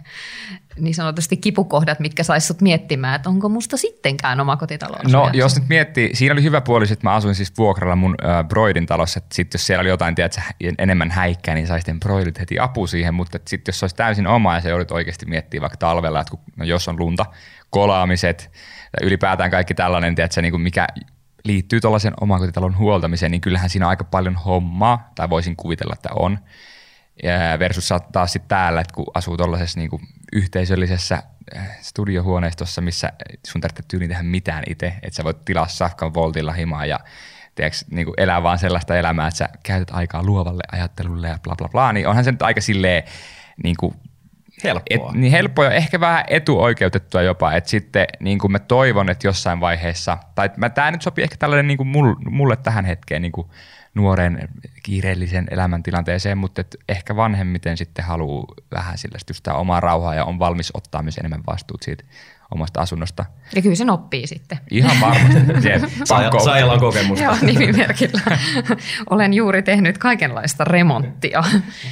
[0.78, 5.68] niin sanotusti kipukohdat, mitkä sais sut miettimään, että onko musta sittenkään omakotitalo No jos nyt
[5.68, 9.34] miettii, siinä oli hyvä puoli, että mä asuin siis vuokralla mun äh, Broidin talossa, että
[9.34, 10.40] sitten jos siellä oli jotain tiedät,
[10.78, 14.26] enemmän häikkää, niin sai sitten Broidit heti apu siihen, mutta sitten jos se olisi täysin
[14.26, 17.26] oma ja se joudut oikeasti miettiä vaikka talvella, että kun, no jos on lunta,
[17.70, 18.50] kolaamiset,
[19.02, 20.86] ylipäätään kaikki tällainen, tiedät, niin kuin mikä
[21.44, 26.08] liittyy tuollaisen omakotitalon huoltamiseen, niin kyllähän siinä on aika paljon hommaa, tai voisin kuvitella, että
[26.12, 26.38] on.
[27.58, 29.90] Versus taas sitten täällä, että kun asuu tuollaisessa niin
[30.32, 31.22] yhteisöllisessä
[31.56, 33.12] äh, studiohuoneistossa, missä
[33.46, 37.00] sun tarvitsee tyyliin tehdä mitään itse, että sä voit tilaa safkan voltilla himaa ja
[37.54, 41.54] tiedätkö, niin kuin elää vaan sellaista elämää, että sä käytät aikaa luovalle ajattelulle ja bla
[41.56, 43.02] bla bla, niin onhan se nyt aika silleen
[43.64, 43.94] niin kuin
[44.64, 45.10] helppoa.
[45.10, 49.26] Et, niin helppoa ja ehkä vähän etuoikeutettua jopa, että sitten niin kuin mä toivon, että
[49.26, 51.88] jossain vaiheessa, tai tämä nyt sopii ehkä tällainen niin kuin
[52.30, 53.48] mulle tähän hetkeen niin kuin
[53.94, 54.48] nuoren
[54.82, 60.38] kiireellisen elämäntilanteeseen, mutta et ehkä vanhemmiten sitten haluaa vähän sillä sitä omaa rauhaa ja on
[60.38, 62.04] valmis ottaa myös enemmän vastuut siitä
[62.54, 63.24] omasta asunnosta.
[63.54, 64.58] Ja kyllä sen oppii sitten.
[64.70, 65.38] Ihan varmasti.
[66.44, 67.24] Saajalla on kokemusta.
[67.24, 68.20] Joo, nimimerkillä.
[69.10, 71.44] Olen juuri tehnyt kaikenlaista remonttia.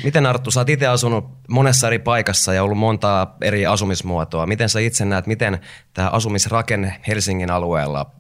[0.05, 4.47] Miten Arttu, sä oot itse asunut monessa eri paikassa ja ollut monta eri asumismuotoa.
[4.47, 5.61] Miten sä itse näet, miten
[5.95, 8.11] tämä asumisrakenne Helsingin alueella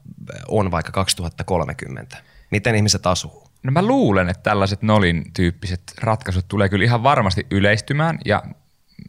[0.48, 2.16] on vaikka 2030?
[2.50, 3.41] Miten ihmiset asuu?
[3.62, 8.42] No mä luulen, että tällaiset Nolin tyyppiset ratkaisut tulee kyllä ihan varmasti yleistymään ja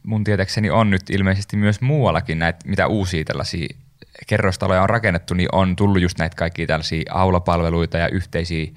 [0.04, 3.68] mun tietäkseni on nyt ilmeisesti myös muuallakin näitä, mitä uusia tällaisia
[4.28, 8.68] kerrostaloja on rakennettu, niin on tullut just näitä kaikkia tällaisia aulapalveluita ja yhteisiä,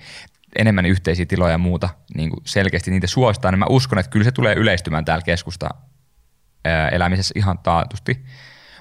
[0.58, 4.24] enemmän yhteisiä tiloja ja muuta, niin kuin selkeästi niitä suostaan, niin mä uskon, että kyllä
[4.24, 5.68] se tulee yleistymään täällä keskusta
[6.92, 8.24] elämisessä ihan taatusti.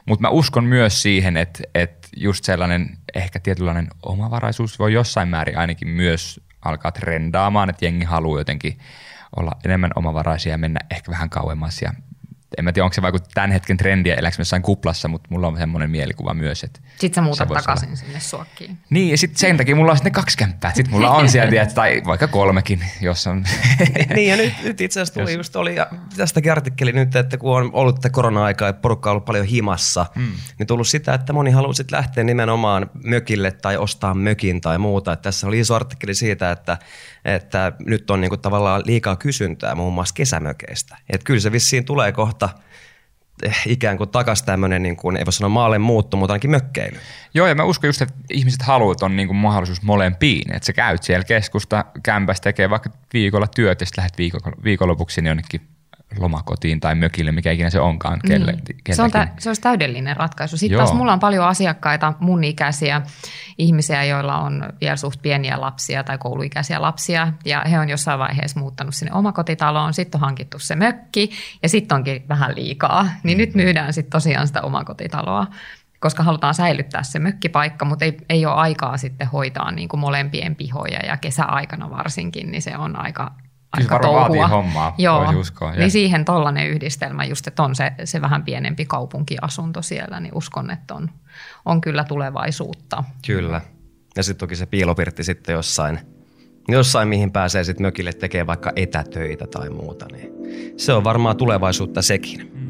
[0.05, 5.57] Mutta mä uskon myös siihen, että, että just sellainen ehkä tietynlainen omavaraisuus voi jossain määrin
[5.57, 8.79] ainakin myös alkaa trendaamaan, että jengi haluaa jotenkin
[9.35, 11.93] olla enemmän omavaraisia ja mennä ehkä vähän kauemmas ja
[12.57, 15.57] en mä tiedä, onko se vaikka tämän hetken trendiä, eläkö jossain kuplassa, mutta mulla on
[15.57, 17.95] semmoinen mielikuva myös, että Sitten sä muutat takaisin olla.
[17.95, 18.77] sinne suokkiin.
[18.89, 20.73] Niin, ja sitten sen takia mulla on sitten kaksi kämppää.
[20.73, 23.45] Sitten mulla on siellä, tai vaikka kolmekin, jos on.
[24.15, 25.87] niin, ja nyt, nyt itse asiassa tuli just oli, ja
[26.17, 30.05] tästäkin artikkeli nyt, että kun on ollut tätä korona-aikaa ja porukka on ollut paljon himassa,
[30.15, 30.31] mm.
[30.59, 35.13] niin tullut sitä, että moni haluaa sitten lähteä nimenomaan mökille tai ostaa mökin tai muuta.
[35.13, 36.77] Että tässä oli iso artikkeli siitä, että
[37.25, 40.97] että nyt on niinku tavallaan liikaa kysyntää muun muassa kesämökeistä.
[41.09, 42.49] Et kyllä se vissiin tulee kohta
[43.43, 46.97] eh, ikään kuin takaisin tämmöinen, niin kuin, ei voi sanoa maalle muuttu, mutta ainakin mökkeily.
[47.33, 50.55] Joo, ja mä uskon just, että ihmiset haluavat on niin kuin mahdollisuus molempiin.
[50.55, 54.17] Että sä käyt siellä keskusta, kämpässä tekee vaikka viikolla työt ja sitten lähdet
[54.63, 55.74] viikonlopuksi niin jonnekin
[56.19, 58.19] lomakotiin tai mökille, mikä ikinä se onkaan.
[58.27, 58.93] Kelle, mm.
[58.93, 60.57] se, on tä, se olisi täydellinen ratkaisu.
[60.57, 60.85] Sitten Joo.
[60.85, 63.01] taas mulla on paljon asiakkaita, mun ikäisiä
[63.57, 68.59] ihmisiä, joilla on vielä suht pieniä lapsia tai kouluikäisiä lapsia, ja he on jossain vaiheessa
[68.59, 71.29] muuttanut sinne omakotitaloon, sitten on hankittu se mökki,
[71.63, 73.07] ja sitten onkin vähän liikaa.
[73.23, 73.39] Niin mm.
[73.39, 75.47] nyt myydään sitten tosiaan sitä omakotitaloa
[75.99, 80.55] koska halutaan säilyttää se mökkipaikka, mutta ei, ei ole aikaa sitten hoitaa niin kuin molempien
[80.55, 83.31] pihoja ja kesäaikana varsinkin, niin se on aika,
[83.75, 85.71] Siis aika vaatii hommaa, Joo, voisi uskoa.
[85.71, 90.71] Niin siihen tollainen yhdistelmä, just että on se, se vähän pienempi kaupunkiasunto siellä, niin uskon,
[90.71, 91.09] että on,
[91.65, 93.03] on kyllä tulevaisuutta.
[93.27, 93.61] Kyllä.
[94.15, 95.99] Ja sitten toki se piilopirtti sitten jossain,
[96.67, 100.31] jossain mihin pääsee sitten mökille tekemään vaikka etätöitä tai muuta, niin
[100.77, 102.64] se on varmaan tulevaisuutta sekin.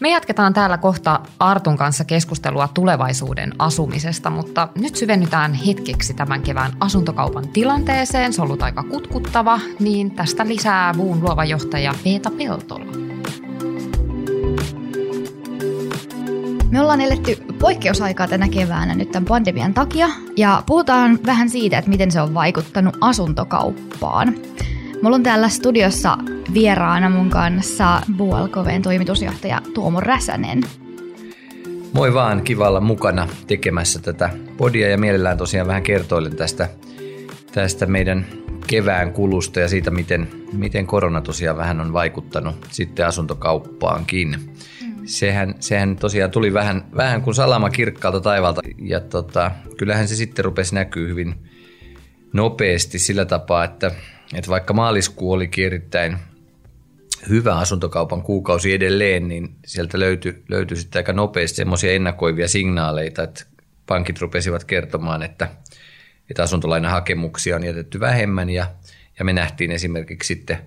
[0.00, 6.72] Me jatketaan täällä kohta Artun kanssa keskustelua tulevaisuuden asumisesta, mutta nyt syvennytään hetkeksi tämän kevään
[6.80, 8.32] asuntokaupan tilanteeseen.
[8.32, 12.84] Se on ollut aika kutkuttava, niin tästä lisää Vuun luova johtaja Peeta Peltola.
[16.70, 21.90] Me ollaan eletty poikkeusaikaa tänä keväänä nyt tämän pandemian takia ja puhutaan vähän siitä, että
[21.90, 24.34] miten se on vaikuttanut asuntokauppaan.
[25.02, 26.18] Mulla on täällä studiossa
[26.54, 30.60] vieraana mun kanssa BualKVn toimitusjohtaja Tuomo Räsänen.
[31.92, 36.68] Moi vaan, kiva olla mukana tekemässä tätä podia ja mielellään tosiaan vähän kertoilen tästä,
[37.52, 38.26] tästä meidän
[38.66, 44.28] kevään kulusta ja siitä, miten, miten korona tosiaan vähän on vaikuttanut sitten asuntokauppaankin.
[44.28, 44.96] Mm.
[45.04, 50.44] Sehän, sehän tosiaan tuli vähän, vähän kuin salama kirkkaalta taivalta ja tota, kyllähän se sitten
[50.44, 51.34] rupesi näkyy hyvin
[52.32, 53.90] nopeasti sillä tapaa, että
[54.34, 56.18] että vaikka maaliskuu oli erittäin
[57.28, 63.44] hyvä asuntokaupan kuukausi edelleen, niin sieltä löytyi, löytyi sitten aika nopeasti semmoisia ennakoivia signaaleita, että
[63.86, 65.48] pankit rupesivat kertomaan, että,
[66.30, 68.66] että asuntolainahakemuksia on jätetty vähemmän ja,
[69.18, 70.58] ja me nähtiin esimerkiksi sitten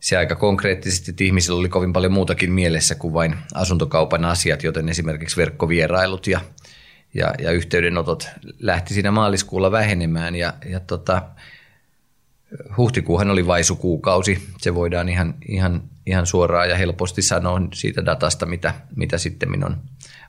[0.00, 4.88] se aika konkreettisesti, että ihmisillä oli kovin paljon muutakin mielessä kuin vain asuntokaupan asiat, joten
[4.88, 6.40] esimerkiksi verkkovierailut ja,
[7.14, 11.22] ja, ja yhteydenotot lähti siinä maaliskuulla vähenemään ja, ja tota,
[12.76, 18.74] huhtikuuhan oli vaisukuukausi, se voidaan ihan, ihan, ihan suoraan ja helposti sanoa siitä datasta, mitä,
[18.96, 19.76] mitä sitten on,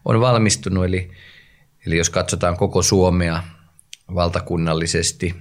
[0.05, 0.85] on valmistunut.
[0.85, 1.11] Eli,
[1.85, 3.43] eli jos katsotaan koko Suomea
[4.15, 5.35] valtakunnallisesti,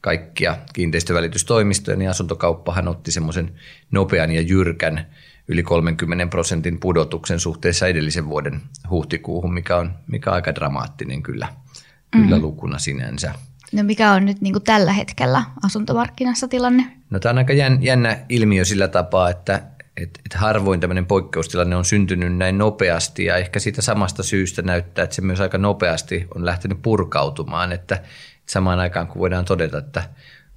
[0.00, 3.54] kaikkia kiinteistövälitystoimistoja, niin asuntokauppahan otti semmoisen
[3.90, 5.06] nopean ja jyrkän
[5.48, 8.60] yli 30 prosentin pudotuksen suhteessa edellisen vuoden
[8.90, 11.48] huhtikuuhun, mikä on, mikä on aika dramaattinen kyllä,
[12.10, 12.42] kyllä mm-hmm.
[12.42, 13.34] lukuna sinänsä.
[13.72, 16.86] No mikä on nyt niin kuin tällä hetkellä asuntomarkkinassa tilanne?
[17.10, 19.62] No tämä on aika jännä ilmiö sillä tapaa, että
[19.96, 25.02] et, et harvoin tämmöinen poikkeustilanne on syntynyt näin nopeasti ja ehkä siitä samasta syystä näyttää,
[25.02, 28.02] että se myös aika nopeasti on lähtenyt purkautumaan, että
[28.46, 30.02] samaan aikaan kun voidaan todeta, että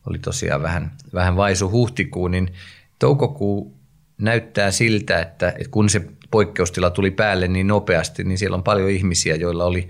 [0.10, 2.54] oli tosiaan vähän, vähän vaisu huhtikuu, niin
[3.00, 3.78] toukokuu
[4.18, 8.90] näyttää siltä, että, että kun se poikkeustila tuli päälle niin nopeasti, niin siellä on paljon
[8.90, 9.90] ihmisiä, joilla oli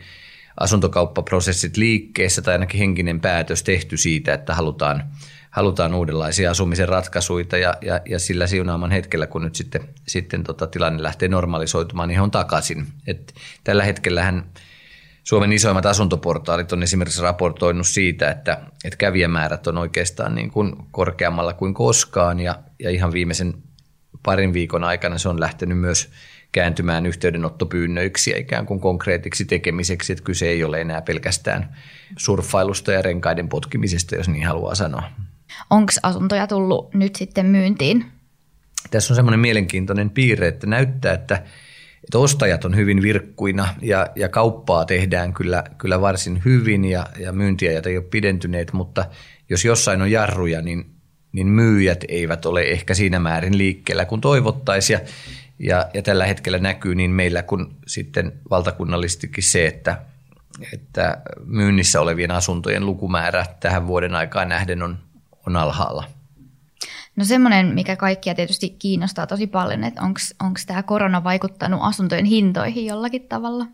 [0.59, 5.03] asuntokauppaprosessit liikkeessä tai ainakin henkinen päätös tehty siitä, että halutaan,
[5.51, 10.67] halutaan uudenlaisia asumisen ratkaisuja ja, ja, ja sillä siunaaman hetkellä, kun nyt sitten, sitten tota
[10.67, 12.87] tilanne lähtee normalisoitumaan, niin he on takaisin.
[13.07, 13.33] Et
[13.63, 14.51] tällä hetkellähän
[15.23, 21.53] Suomen isoimmat asuntoportaalit on esimerkiksi raportoinut siitä, että, että kävijämäärät on oikeastaan niin kuin korkeammalla
[21.53, 23.53] kuin koskaan ja, ja ihan viimeisen
[24.23, 26.09] parin viikon aikana se on lähtenyt myös
[26.51, 31.77] kääntymään yhteydenottopyynnöiksi ja ikään kuin konkreettiksi tekemiseksi, että kyse ei ole enää pelkästään
[32.17, 35.03] surffailusta ja renkaiden potkimisesta, jos niin haluaa sanoa.
[35.69, 38.05] Onko asuntoja tullut nyt sitten myyntiin?
[38.91, 41.35] Tässä on semmoinen mielenkiintoinen piirre, että näyttää, että,
[42.03, 47.31] että ostajat on hyvin virkkuina ja, ja kauppaa tehdään kyllä, kyllä varsin hyvin ja, ja
[47.31, 49.05] myyntiajat ei ole pidentyneet, mutta
[49.49, 50.85] jos jossain on jarruja, niin,
[51.31, 54.99] niin myyjät eivät ole ehkä siinä määrin liikkeellä kuin toivottaisiin.
[55.63, 59.97] Ja, ja tällä hetkellä näkyy niin meillä kuin sitten valtakunnallistikin se, että,
[60.74, 65.00] että myynnissä olevien asuntojen lukumäärä tähän vuoden aikaan nähden on,
[65.47, 66.04] on alhaalla.
[67.15, 72.86] No semmoinen, mikä kaikkia tietysti kiinnostaa tosi paljon, että onko tämä korona vaikuttanut asuntojen hintoihin
[72.86, 73.65] jollakin tavalla?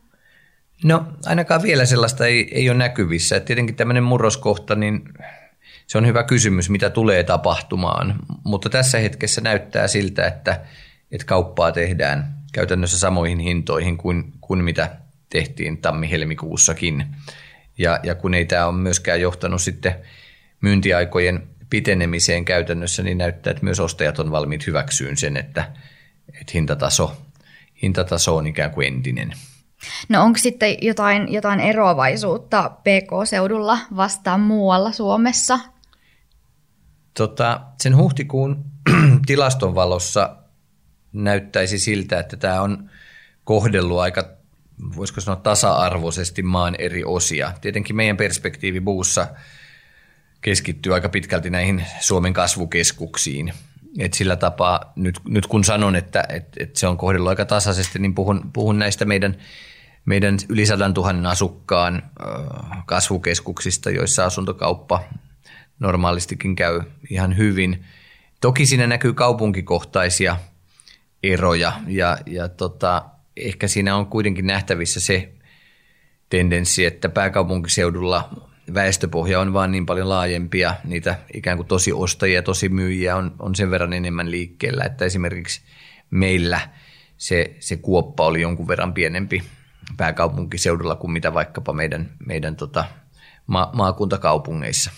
[0.84, 3.36] No ainakaan vielä sellaista ei, ei ole näkyvissä.
[3.36, 5.04] Et tietenkin tämmöinen murroskohta, niin
[5.88, 8.15] se on hyvä kysymys, mitä tulee tapahtumaan.
[8.43, 10.62] Mutta tässä hetkessä näyttää siltä, että
[11.11, 14.95] että kauppaa tehdään käytännössä samoihin hintoihin kuin, kuin mitä
[15.29, 17.05] tehtiin tammi-helmikuussakin.
[17.77, 19.95] Ja, ja kun ei tämä ole myöskään johtanut sitten
[20.61, 25.71] myyntiaikojen pitenemiseen käytännössä, niin näyttää, että myös ostajat on valmiit hyväksyyn sen, että,
[26.27, 27.17] että hintataso,
[27.81, 29.33] hintataso on ikään kuin entinen.
[30.09, 35.59] No onko sitten jotain, jotain eroavaisuutta PK-seudulla vastaan muualla Suomessa?
[37.13, 38.65] Tota, sen huhtikuun
[39.27, 40.35] tilaston valossa
[41.23, 42.89] näyttäisi siltä, että tämä on
[43.43, 44.30] kohdellut aika,
[44.95, 47.53] voisiko sanoa tasa-arvoisesti maan eri osia.
[47.62, 49.27] Tietenkin meidän perspektiivi buussa
[50.41, 53.53] keskittyy aika pitkälti näihin Suomen kasvukeskuksiin.
[53.99, 57.99] Et sillä tapaa, nyt, nyt kun sanon, että et, et se on kohdellut aika tasaisesti,
[57.99, 59.38] niin puhun, puhun näistä meidän,
[60.06, 62.03] meidän yli 100 000 asukkaan
[62.86, 65.03] kasvukeskuksista, joissa asuntokauppa
[65.80, 67.86] normaalistikin käy ihan hyvin.
[68.41, 70.38] Toki siinä näkyy kaupunkikohtaisia–
[71.23, 73.06] eroja ja, ja tota,
[73.38, 75.34] ehkä siinä on kuitenkin nähtävissä se
[76.30, 78.30] tendenssi, että pääkaupunkiseudulla
[78.73, 83.56] väestöpohja on vaan niin paljon laajempia, niitä ikään kuin tosi ostajia, tosi myyjiä on, on
[83.56, 85.62] sen verran enemmän liikkeellä, että esimerkiksi
[86.10, 86.60] meillä
[87.17, 89.43] se, se kuoppa oli jonkun verran pienempi
[89.97, 92.86] pääkaupunkiseudulla kuin mitä vaikkapa meidän, meidän tota,
[93.47, 94.91] ma- maakuntakaupungeissa.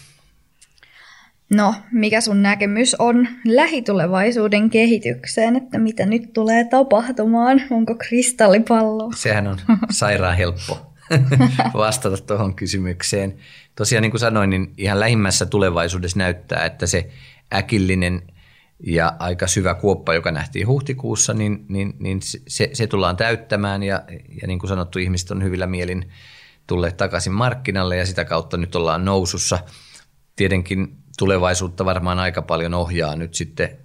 [1.53, 7.61] No, mikä sun näkemys on lähitulevaisuuden kehitykseen, että mitä nyt tulee tapahtumaan?
[7.69, 9.11] Onko kristallipallo?
[9.15, 9.57] Sehän on
[9.91, 10.93] sairaan helppo
[11.73, 13.35] vastata tuohon kysymykseen.
[13.75, 17.09] Tosiaan niin kuin sanoin, niin ihan lähimmässä tulevaisuudessa näyttää, että se
[17.53, 18.21] äkillinen
[18.83, 24.03] ja aika syvä kuoppa, joka nähtiin huhtikuussa, niin, niin, niin se, se tullaan täyttämään ja,
[24.41, 26.11] ja niin kuin sanottu, ihmiset on hyvillä mielin
[26.67, 29.59] tulleet takaisin markkinalle ja sitä kautta nyt ollaan nousussa.
[30.35, 33.77] Tietenkin tulevaisuutta varmaan aika paljon ohjaa nyt sitten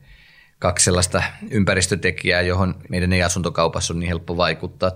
[0.59, 4.91] kaksi sellaista ympäristötekijää, johon meidän ei-asuntokaupassa on niin helppo vaikuttaa.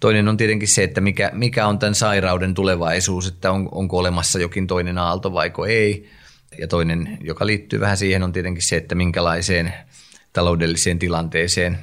[0.00, 4.38] Toinen on tietenkin se, että mikä, mikä on tämän sairauden tulevaisuus, että on, onko olemassa
[4.38, 6.08] jokin toinen aalto vaiko ei.
[6.58, 9.74] Ja toinen, joka liittyy vähän siihen, on tietenkin se, että minkälaiseen
[10.32, 11.78] taloudelliseen tilanteeseen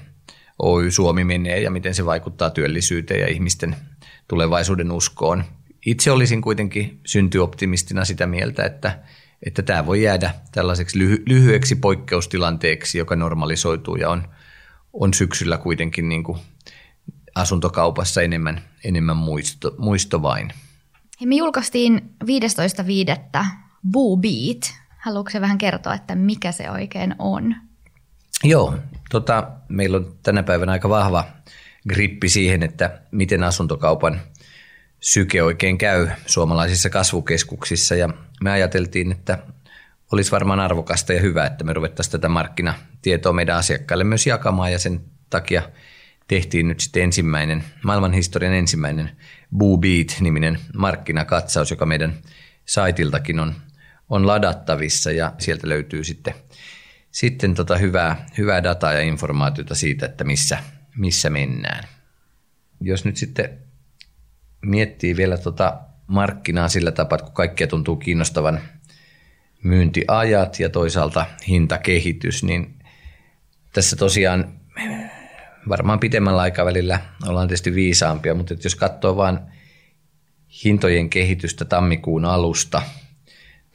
[0.59, 3.75] Oy Suomi menee ja miten se vaikuttaa työllisyyteen ja ihmisten
[4.27, 5.43] tulevaisuuden uskoon.
[5.85, 8.99] Itse olisin kuitenkin syntyoptimistina sitä mieltä, että,
[9.45, 14.27] että tämä voi jäädä tällaiseksi lyhy- lyhyeksi poikkeustilanteeksi, joka normalisoituu ja on,
[14.93, 16.39] on syksyllä kuitenkin niin kuin
[17.35, 20.53] asuntokaupassa enemmän, enemmän muisto, muisto vain.
[21.21, 23.45] Hei, me julkaistiin 15.5.
[23.91, 24.73] Boo Beat.
[24.97, 27.55] Haluatko vähän kertoa, että mikä se oikein on?
[28.43, 28.73] Joo,
[29.09, 31.25] tota, meillä on tänä päivänä aika vahva
[31.89, 34.21] grippi siihen, että miten asuntokaupan
[34.99, 37.95] syke oikein käy suomalaisissa kasvukeskuksissa.
[37.95, 38.09] Ja
[38.43, 39.37] me ajateltiin, että
[40.11, 44.79] olisi varmaan arvokasta ja hyvä, että me ruvettaisiin tätä markkinatietoa meidän asiakkaille myös jakamaan ja
[44.79, 45.69] sen takia
[46.27, 49.11] tehtiin nyt sitten ensimmäinen, maailmanhistorian ensimmäinen
[49.57, 52.13] Boo Beat-niminen markkinakatsaus, joka meidän
[52.65, 53.55] saitiltakin on,
[54.09, 56.33] on ladattavissa ja sieltä löytyy sitten,
[57.11, 60.57] sitten tota hyvää, hyvää dataa ja informaatiota siitä, että missä,
[60.97, 61.83] missä mennään.
[62.81, 63.59] Jos nyt sitten
[64.61, 68.59] miettii vielä tota markkinaa sillä tapaa, että kun kaikkia tuntuu kiinnostavan
[69.63, 72.79] myyntiajat ja toisaalta hintakehitys, niin
[73.73, 74.59] tässä tosiaan
[75.69, 79.39] varmaan pitemmällä aikavälillä ollaan tietysti viisaampia, mutta jos katsoo vain
[80.63, 82.81] hintojen kehitystä tammikuun alusta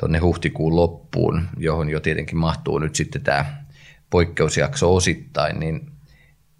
[0.00, 3.64] tuonne huhtikuun loppuun, johon jo tietenkin mahtuu nyt sitten tämä
[4.10, 5.90] poikkeusjakso osittain, niin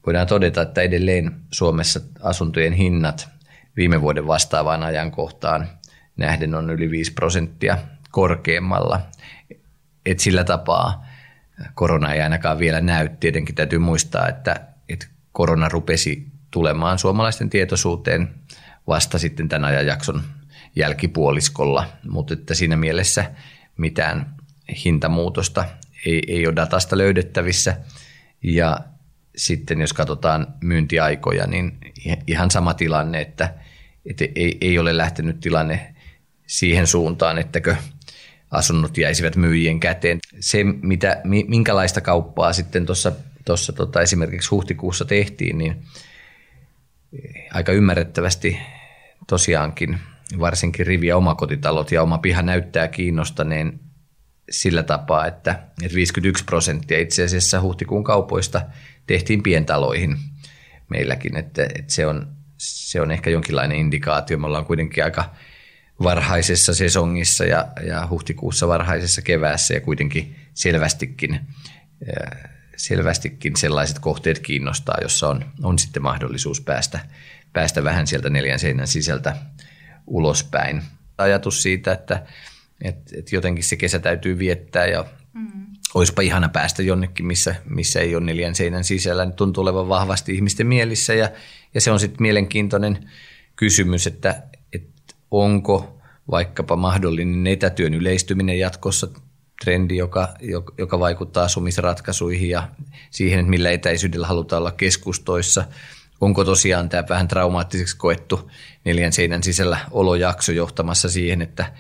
[0.06, 3.28] voidaan todeta, että edelleen Suomessa asuntojen hinnat
[3.81, 5.69] viime vuoden vastaavaan ajankohtaan
[6.16, 7.79] nähden on yli 5 prosenttia
[8.11, 9.01] korkeammalla.
[10.07, 11.07] Et sillä tapaa
[11.75, 13.09] korona ei ainakaan vielä näy.
[13.21, 18.35] Tietenkin täytyy muistaa, että, että korona rupesi tulemaan suomalaisten tietoisuuteen
[18.87, 20.23] vasta sitten tämän ajanjakson
[20.77, 23.31] jälkipuoliskolla, mutta että siinä mielessä
[23.77, 24.35] mitään
[24.85, 25.64] hintamuutosta
[26.07, 27.77] ei, ei ole datasta löydettävissä.
[28.43, 28.81] Ja
[29.37, 31.79] sitten jos katsotaan myyntiaikoja, niin
[32.27, 33.55] ihan sama tilanne, että,
[34.07, 35.95] että ei, ei ole lähtenyt tilanne
[36.47, 37.77] siihen suuntaan, ettäkö
[38.51, 40.19] asunnot jäisivät myyjien käteen.
[40.41, 43.13] Se, mitä, minkälaista kauppaa sitten tuossa
[43.45, 45.83] tuossa tota, esimerkiksi huhtikuussa tehtiin, niin
[47.53, 48.59] aika ymmärrettävästi
[49.27, 49.99] tosiaankin
[50.39, 53.81] varsinkin rivi- ja omakotitalot ja oma piha näyttää kiinnostaneen
[54.51, 55.63] sillä tapaa, että
[55.95, 58.63] 51 prosenttia itse asiassa huhtikuun kaupoista
[59.07, 60.17] tehtiin pientaloihin
[60.89, 62.29] meilläkin, että, että se, on,
[62.61, 64.38] se on ehkä jonkinlainen indikaatio.
[64.38, 65.35] Me ollaan kuitenkin aika
[66.03, 71.40] varhaisessa sesongissa ja, ja huhtikuussa varhaisessa keväässä ja kuitenkin selvästikin
[72.77, 77.01] selvästikin sellaiset kohteet kiinnostaa, jossa on, on sitten mahdollisuus päästä,
[77.53, 79.37] päästä vähän sieltä neljän seinän sisältä
[80.07, 80.83] ulospäin.
[81.18, 82.27] Ajatus siitä, että,
[82.83, 85.66] että, että jotenkin se kesä täytyy viettää ja mm.
[85.94, 90.35] olisipa ihana päästä jonnekin, missä, missä ei ole neljän seinän sisällä, niin tuntuu olevan vahvasti
[90.35, 91.31] ihmisten mielissä ja,
[91.74, 93.11] ja se on sitten mielenkiintoinen
[93.56, 99.09] kysymys, että, että onko vaikkapa mahdollinen etätyön yleistyminen jatkossa
[99.64, 100.28] trendi, joka,
[100.78, 102.68] joka vaikuttaa asumisratkaisuihin ja
[103.11, 105.64] siihen, että millä etäisyydellä halutaan olla keskustoissa.
[106.20, 108.50] Onko tosiaan tämä vähän traumaattiseksi koettu
[108.85, 111.72] neljän seinän sisällä olojakso johtamassa siihen, että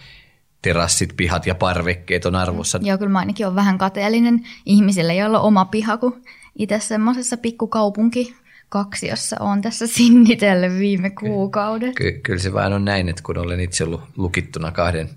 [0.62, 2.80] terassit, pihat ja parvekkeet on arvossa?
[2.82, 6.22] Joo, kyllä mä ainakin olen vähän kateellinen ihmisille, joilla on oma piha, kun
[6.58, 8.34] itse semmoisessa pikkukaupunki
[8.70, 11.94] kaksiossa on tässä sinnitellyt viime kuukauden.
[11.94, 15.10] Ky- kyllä se vaan on näin, että kun olen itse ollut lukittuna kahden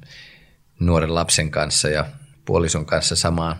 [0.79, 2.05] nuoren lapsen kanssa ja
[2.45, 3.55] puolison kanssa samaan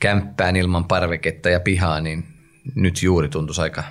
[0.00, 2.24] kämppään ilman parveketta ja pihaa, niin
[2.74, 3.84] nyt juuri tuntuisi aika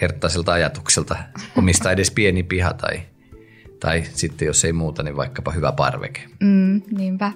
[0.00, 1.16] herttaiselta ajatukselta
[1.56, 3.00] omistaa edes pieni piha tai,
[3.80, 6.20] tai sitten jos ei muuta, niin vaikkapa hyvä parveke.
[6.40, 7.32] Mm, niinpä.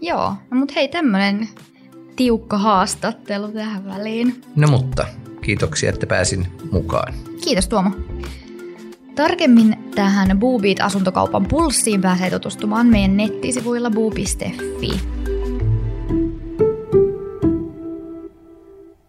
[0.00, 1.48] Joo, no mutta hei tämmöinen
[2.16, 4.42] tiukka haastattelu tähän väliin.
[4.56, 5.06] No mutta,
[5.42, 7.14] kiitoksia, että pääsin mukaan.
[7.44, 7.90] Kiitos Tuomo.
[9.14, 15.00] Tarkemmin tähän Boobit asuntokaupan pulssiin pääsee tutustumaan meidän nettisivuilla boo.fi.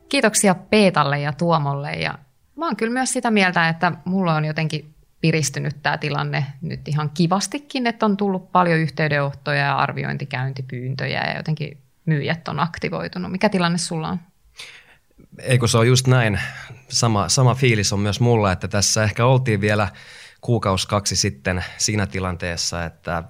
[0.09, 2.19] Kiitoksia Peetalle ja Tuomolle ja
[2.55, 7.09] mä oon kyllä myös sitä mieltä, että mulla on jotenkin piristynyt tämä tilanne nyt ihan
[7.13, 13.31] kivastikin, että on tullut paljon yhteydenottoja ja arviointikäyntipyyntöjä ja jotenkin myyjät on aktivoitunut.
[13.31, 14.19] Mikä tilanne sulla on?
[15.39, 16.39] Eikö se on just näin.
[16.89, 19.87] Sama, sama fiilis on myös mulla, että tässä ehkä oltiin vielä
[20.41, 23.23] kuukausi kaksi sitten siinä tilanteessa, että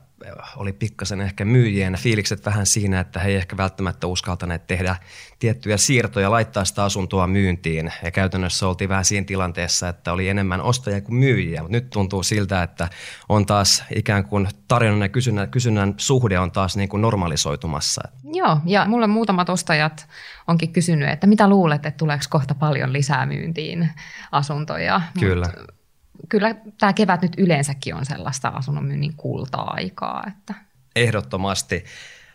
[0.55, 4.95] oli pikkasen ehkä myyjien fiilikset vähän siinä, että he ei ehkä välttämättä uskaltaneet tehdä
[5.39, 7.91] tiettyjä siirtoja, laittaa sitä asuntoa myyntiin.
[8.03, 11.61] Ja käytännössä oltiin vähän siinä tilanteessa, että oli enemmän ostajia kuin myyjiä.
[11.61, 12.89] Mutta nyt tuntuu siltä, että
[13.29, 18.01] on taas ikään kuin tarjonnan ja kysynnän, kysynnän suhde on taas niin kuin normalisoitumassa.
[18.23, 20.07] Joo, ja mulle muutamat ostajat
[20.47, 23.89] onkin kysynyt, että mitä luulet, että tuleeko kohta paljon lisää myyntiin
[24.31, 25.01] asuntoja.
[25.19, 25.47] Kyllä.
[25.57, 25.82] Mut
[26.29, 30.23] kyllä tämä kevät nyt yleensäkin on sellaista asunnon myynnin kulta-aikaa.
[30.27, 30.53] Että.
[30.95, 31.85] Ehdottomasti.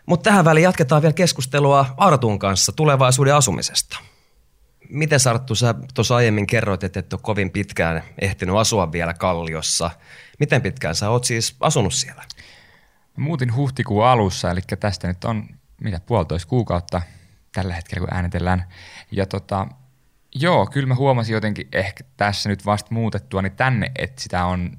[0.07, 3.99] Mutta tähän väliin jatketaan vielä keskustelua Artun kanssa tulevaisuuden asumisesta.
[4.89, 9.91] Miten Arttu, sä tuossa aiemmin kerroit, että et ole kovin pitkään ehtinyt asua vielä Kalliossa.
[10.39, 12.25] Miten pitkään sä oot siis asunut siellä?
[13.17, 15.49] Muutin huhtikuun alussa, eli tästä nyt on
[15.81, 17.03] mitä puolitoista kuukautta
[17.53, 18.65] tällä hetkellä, kun äänetellään.
[19.11, 19.67] Ja tota,
[20.41, 24.71] Joo, kyllä mä huomasin jotenkin ehkä tässä nyt vasta muutettua niin tänne, että sitä on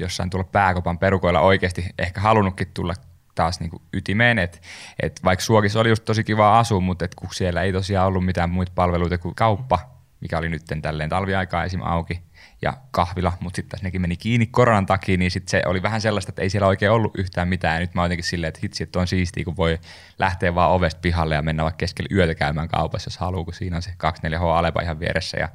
[0.00, 2.94] jossain tuolla pääkopan perukoilla oikeasti ehkä halunnutkin tulla
[3.34, 4.58] taas niin kuin ytimeen, että
[5.02, 8.24] et vaikka Suokissa oli just tosi kiva asua, mutta et kun siellä ei tosiaan ollut
[8.24, 9.78] mitään muita palveluita kuin kauppa,
[10.20, 11.80] mikä oli nyt tälleen talviaikaa esim.
[11.82, 12.22] auki,
[12.62, 16.30] ja kahvila, mutta sitten nekin meni kiinni koronan takia, niin sitten se oli vähän sellaista,
[16.30, 17.74] että ei siellä oikein ollut yhtään mitään.
[17.74, 19.78] Ja nyt mä oon jotenkin silleen, että hitsi, että on siistiä, kun voi
[20.18, 23.76] lähteä vaan ovesta pihalle ja mennä vaikka keskellä yötä käymään kaupassa, jos haluaa, kun siinä
[23.76, 25.48] on se 24H Alepa ihan vieressä ja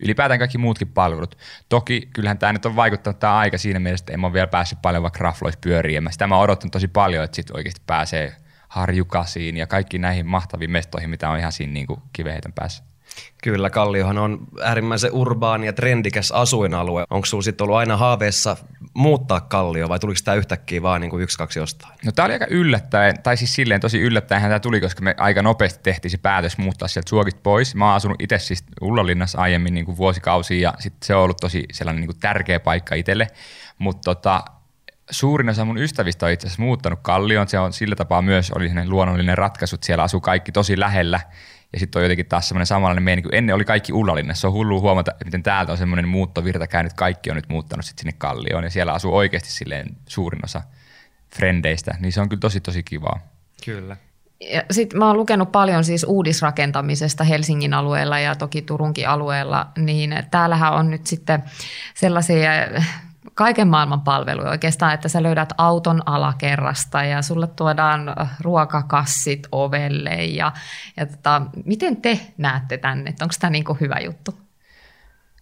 [0.00, 1.38] ylipäätään kaikki muutkin palvelut.
[1.68, 4.82] Toki kyllähän tämä nyt on vaikuttanut tämä aika siinä mielessä, että en mä vielä päässyt
[4.82, 6.02] paljon vaikka rafloissa pyöriä.
[6.10, 8.36] Sitä mä odottanut tosi paljon, että sitten oikeasti pääsee
[8.68, 12.89] harjukasiin ja kaikki näihin mahtaviin mestoihin, mitä on ihan siinä niin kiveheitän päässä.
[13.42, 17.04] Kyllä, Kalliohan on äärimmäisen urbaani ja trendikäs asuinalue.
[17.10, 18.56] Onko sinulla sitten ollut aina haaveessa
[18.94, 21.94] muuttaa Kallio vai tuliko tämä yhtäkkiä vaan niin kuin yksi, kaksi jostain?
[22.04, 25.42] No tämä oli aika yllättäen, tai siis silleen tosi yllättäen tämä tuli, koska me aika
[25.42, 27.74] nopeasti tehtiin se päätös muuttaa sieltä Suokit pois.
[27.74, 31.36] Mä oon asunut itse siis Ullalinnassa aiemmin niin kuin vuosikausia ja sitten se on ollut
[31.40, 33.26] tosi sellainen niin kuin tärkeä paikka itselle.
[33.78, 34.44] Mutta tota,
[35.10, 37.48] suurin osa mun ystävistä on itse asiassa muuttanut Kallioon.
[37.48, 41.20] Se on sillä tapaa myös oli luonnollinen ratkaisu, että siellä asuu kaikki tosi lähellä
[41.72, 44.40] ja sitten on jotenkin taas semmoinen samanlainen meininki, ennen oli kaikki Ullalinnassa.
[44.40, 46.92] Se on hullu huomata, miten täältä on semmoinen muuttovirta käynyt.
[46.92, 50.62] Kaikki on nyt muuttanut sitten sinne Kallioon ja siellä asuu oikeasti silleen suurin osa
[51.34, 51.96] frendeistä.
[52.00, 53.18] Niin se on kyllä tosi tosi kivaa.
[53.64, 53.96] Kyllä.
[54.70, 60.72] Sitten mä oon lukenut paljon siis uudisrakentamisesta Helsingin alueella ja toki Turunkin alueella, niin täällähän
[60.72, 61.42] on nyt sitten
[61.94, 62.50] sellaisia
[63.40, 70.10] kaiken maailman palveluja oikeastaan, että sä löydät auton alakerrasta ja sulle tuodaan äh, ruokakassit ovelle
[70.10, 70.52] ja,
[70.96, 74.38] ja tota, miten te näette tänne, onko tämä niinku hyvä juttu?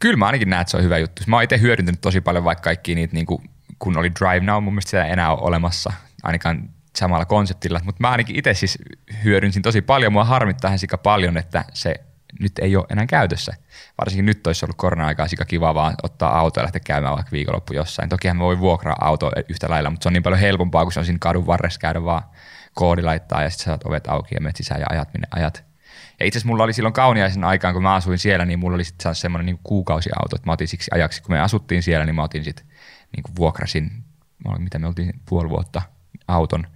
[0.00, 1.22] Kyllä mä ainakin näen, että se on hyvä juttu.
[1.26, 4.64] Mä oon itse hyödyntänyt tosi paljon vaikka kaikki niitä, niin kuin, kun oli Drive Now,
[4.64, 8.78] mun mielestä sitä ei enää ole olemassa, ainakaan samalla konseptilla, mutta mä ainakin itse siis
[9.24, 10.12] hyödynsin tosi paljon.
[10.12, 11.94] Mua harmittaa sika paljon, että se
[12.40, 13.52] nyt ei ole enää käytössä.
[13.98, 17.72] Varsinkin nyt olisi ollut korona-aikaa aika kiva vaan ottaa auto ja lähteä käymään vaikka viikonloppu
[17.74, 18.08] jossain.
[18.08, 21.00] Tokihan me voi vuokraa auto yhtä lailla, mutta se on niin paljon helpompaa, kun se
[21.00, 22.22] on siinä kadun varressa käydä vaan
[22.74, 25.64] koodi laittaa ja sitten saat ovet auki ja menet sisään ja ajat minne ajat.
[26.20, 28.84] Ja itse asiassa mulla oli silloin kauniaisen aikaan, kun mä asuin siellä, niin mulla oli
[28.84, 32.22] sitten semmoinen niin kuukausiauto, että mä otin siksi ajaksi, kun me asuttiin siellä, niin mä
[32.22, 32.66] otin sitten
[33.16, 34.04] niin vuokrasin,
[34.58, 35.82] mitä me oltiin puoli vuotta
[36.28, 36.66] auton.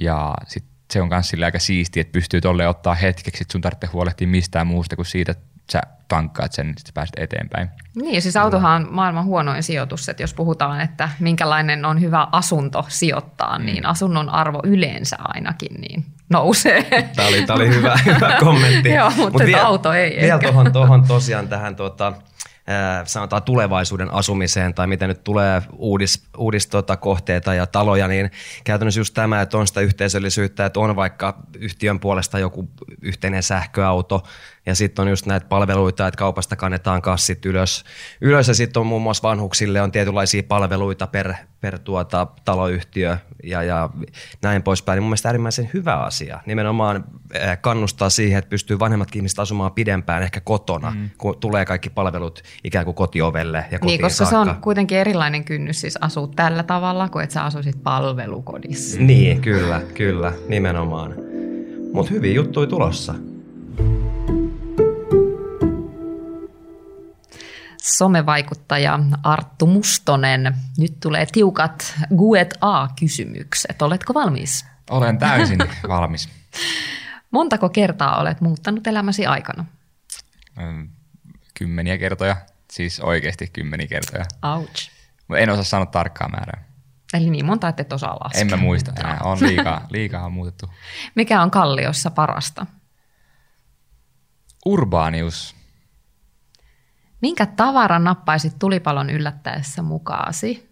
[0.00, 3.90] Ja sitten se on myös aika siisti, että pystyy tolle ottaa hetkeksi, että sun tarvitsee
[3.92, 7.68] huolehtia mistään muusta kuin siitä, että sä tankkaat sen, niin sitten pääset eteenpäin.
[7.94, 12.28] Niin, ja siis autohan on maailman huonoin sijoitus, että jos puhutaan, että minkälainen on hyvä
[12.32, 13.64] asunto sijoittaa, mm.
[13.64, 16.82] niin asunnon arvo yleensä ainakin niin nousee.
[17.16, 18.90] Tämä oli, tämä oli hyvä, hyvä kommentti.
[18.94, 20.16] Joo, mutta Mut vie, auto ei.
[20.20, 22.12] Vielä tuohon, tuohon tosiaan tähän tuota,
[23.04, 28.30] sanotaan tulevaisuuden asumiseen tai miten nyt tulee uudis, uudis tota, kohteita ja taloja, niin
[28.64, 32.68] käytännössä just tämä, että on sitä yhteisöllisyyttä, että on vaikka yhtiön puolesta joku
[33.02, 34.22] yhteinen sähköauto
[34.66, 37.84] ja sitten on just näitä palveluita, että kaupasta kannetaan kassit ylös.
[38.20, 43.62] Ylös ja sitten on muun muassa vanhuksille on tietynlaisia palveluita per, per tuota, taloyhtiö ja,
[43.62, 43.90] ja
[44.42, 44.96] näin poispäin.
[44.96, 46.40] Niin mun mielestä äärimmäisen hyvä asia.
[46.46, 51.10] Nimenomaan eh, kannustaa siihen, että pystyy vanhemmatkin ihmiset asumaan pidempään ehkä kotona, mm.
[51.18, 54.52] kun tulee kaikki palvelut ikään kuin kotiovelle ja kotiin Niin, koska saakka.
[54.52, 59.00] se on kuitenkin erilainen kynnys siis asua tällä tavalla, kuin että sä asuisit palvelukodissa.
[59.00, 61.14] Niin, kyllä, kyllä, nimenomaan.
[61.92, 63.14] Mutta hyviä juttuja tulossa.
[67.82, 70.54] Somevaikuttaja Arttu Mustonen.
[70.78, 73.82] Nyt tulee tiukat Guet A-kysymykset.
[73.82, 74.66] Oletko valmis?
[74.90, 76.28] Olen täysin valmis.
[77.30, 79.64] Montako kertaa olet muuttanut elämäsi aikana?
[81.54, 82.36] Kymmeniä kertoja,
[82.70, 84.24] siis oikeasti kymmeniä kertoja.
[84.42, 84.90] Ouch.
[85.36, 86.64] En osaa sanoa tarkkaa määrää.
[87.14, 88.40] Eli niin monta, että et osaa laskea.
[88.40, 90.70] En mä muista enää, on liikaa, liikaa on muutettu.
[91.14, 92.66] Mikä on Kalliossa parasta?
[94.64, 95.56] Urbaanius.
[97.22, 100.70] Minkä tavaran nappaisit tulipalon yllättäessä mukaasi?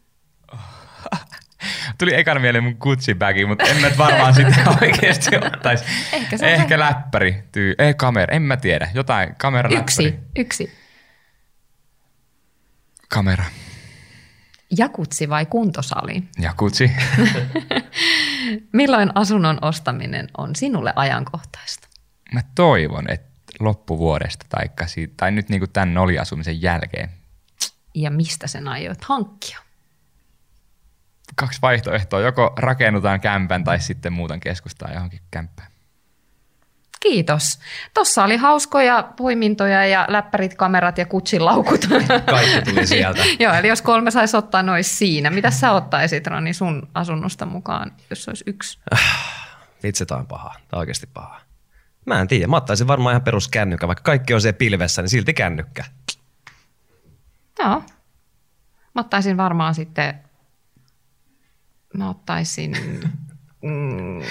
[1.99, 5.85] Tuli ekan mieleen mun Gucci-bagi, mutta en mä nyt varmaan sitä oikeasti ottaisi.
[6.13, 6.79] Ehkä se Ehkä se.
[6.79, 8.91] läppäri, tyy, ei kamera, en mä tiedä.
[8.95, 10.25] Jotain, kamera, Yksi, läppäri.
[10.37, 10.73] yksi.
[13.09, 13.45] Kamera.
[14.79, 16.23] Jakutsi vai kuntosali?
[16.41, 16.91] Ja Gucci.
[18.73, 21.89] Milloin asunnon ostaminen on sinulle ajankohtaista?
[22.35, 23.30] Mä toivon, että
[23.61, 27.11] loppuvuodesta taikka siitä, tai nyt niin kuin tämän noliasumisen jälkeen.
[27.95, 29.59] Ja mistä sen aiot hankkia?
[31.35, 35.71] Kaksi vaihtoehtoa, joko rakennutaan kämpän tai sitten muutan keskustaan johonkin kämppään.
[37.01, 37.59] Kiitos.
[37.95, 41.81] Tossa oli hauskoja poimintoja ja läppärit, kamerat ja kutsin laukut.
[42.31, 43.23] Kaikki tuli sieltä.
[43.39, 45.31] Joo, eli jos kolme saisi ottaa nois siinä.
[45.31, 48.79] Mitä sä ottaisit, Roni, sun asunnosta mukaan, jos olisi yksi?
[49.83, 50.55] Vitsi, on paha.
[50.55, 51.41] Tää on oikeasti paha.
[52.07, 52.47] Mä en tiedä.
[52.47, 53.87] Mä ottaisin varmaan ihan peruskännykkä.
[53.87, 55.85] Vaikka kaikki on siellä pilvessä, niin silti kännykkä.
[57.59, 57.83] Joo.
[58.95, 60.15] Mä ottaisin varmaan sitten,
[61.95, 62.77] mä ottaisin,
[63.63, 64.23] mm,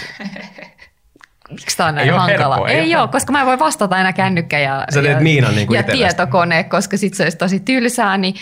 [1.49, 2.55] miksi tää on näin Ei hankala?
[2.55, 5.67] helppoa, ei ei joo, koska mä en voi vastata aina kännykkä ja, Sä ja, niin
[5.67, 8.35] kuin ja tietokone, koska sit se olisi tosi tylsää, niin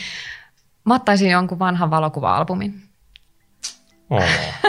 [0.86, 2.87] mä ottaisin jonkun vanhan valokuva-albumin.
[4.10, 4.24] Oh.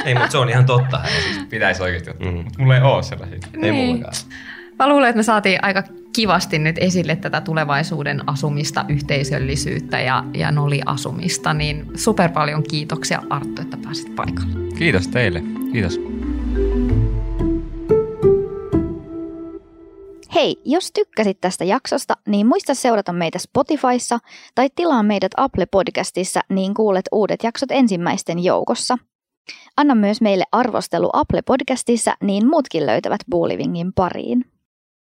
[0.04, 0.98] Ei, mutta se on ihan totta.
[0.98, 1.22] hei.
[1.22, 2.36] Siis Pitäisi oikeasti ottaa, mm.
[2.36, 3.38] mutta mulla ei ole sellaisia.
[3.54, 3.74] Ei Niin.
[3.86, 4.14] mullakaan.
[4.78, 5.82] Mä luulen, että me saatiin aika
[6.16, 13.62] kivasti nyt esille tätä tulevaisuuden asumista, yhteisöllisyyttä ja, ja noliasumista, niin super paljon kiitoksia Arttu,
[13.62, 14.74] että pääsit paikalle.
[14.78, 15.42] Kiitos teille.
[15.72, 16.00] Kiitos.
[20.34, 24.18] Hei, jos tykkäsit tästä jaksosta, niin muista seurata meitä Spotifyssa
[24.54, 28.98] tai tilaa meidät Apple Podcastissa, niin kuulet uudet jaksot ensimmäisten joukossa.
[29.76, 34.44] Anna myös meille arvostelu Apple Podcastissa, niin muutkin löytävät Buulivingin pariin.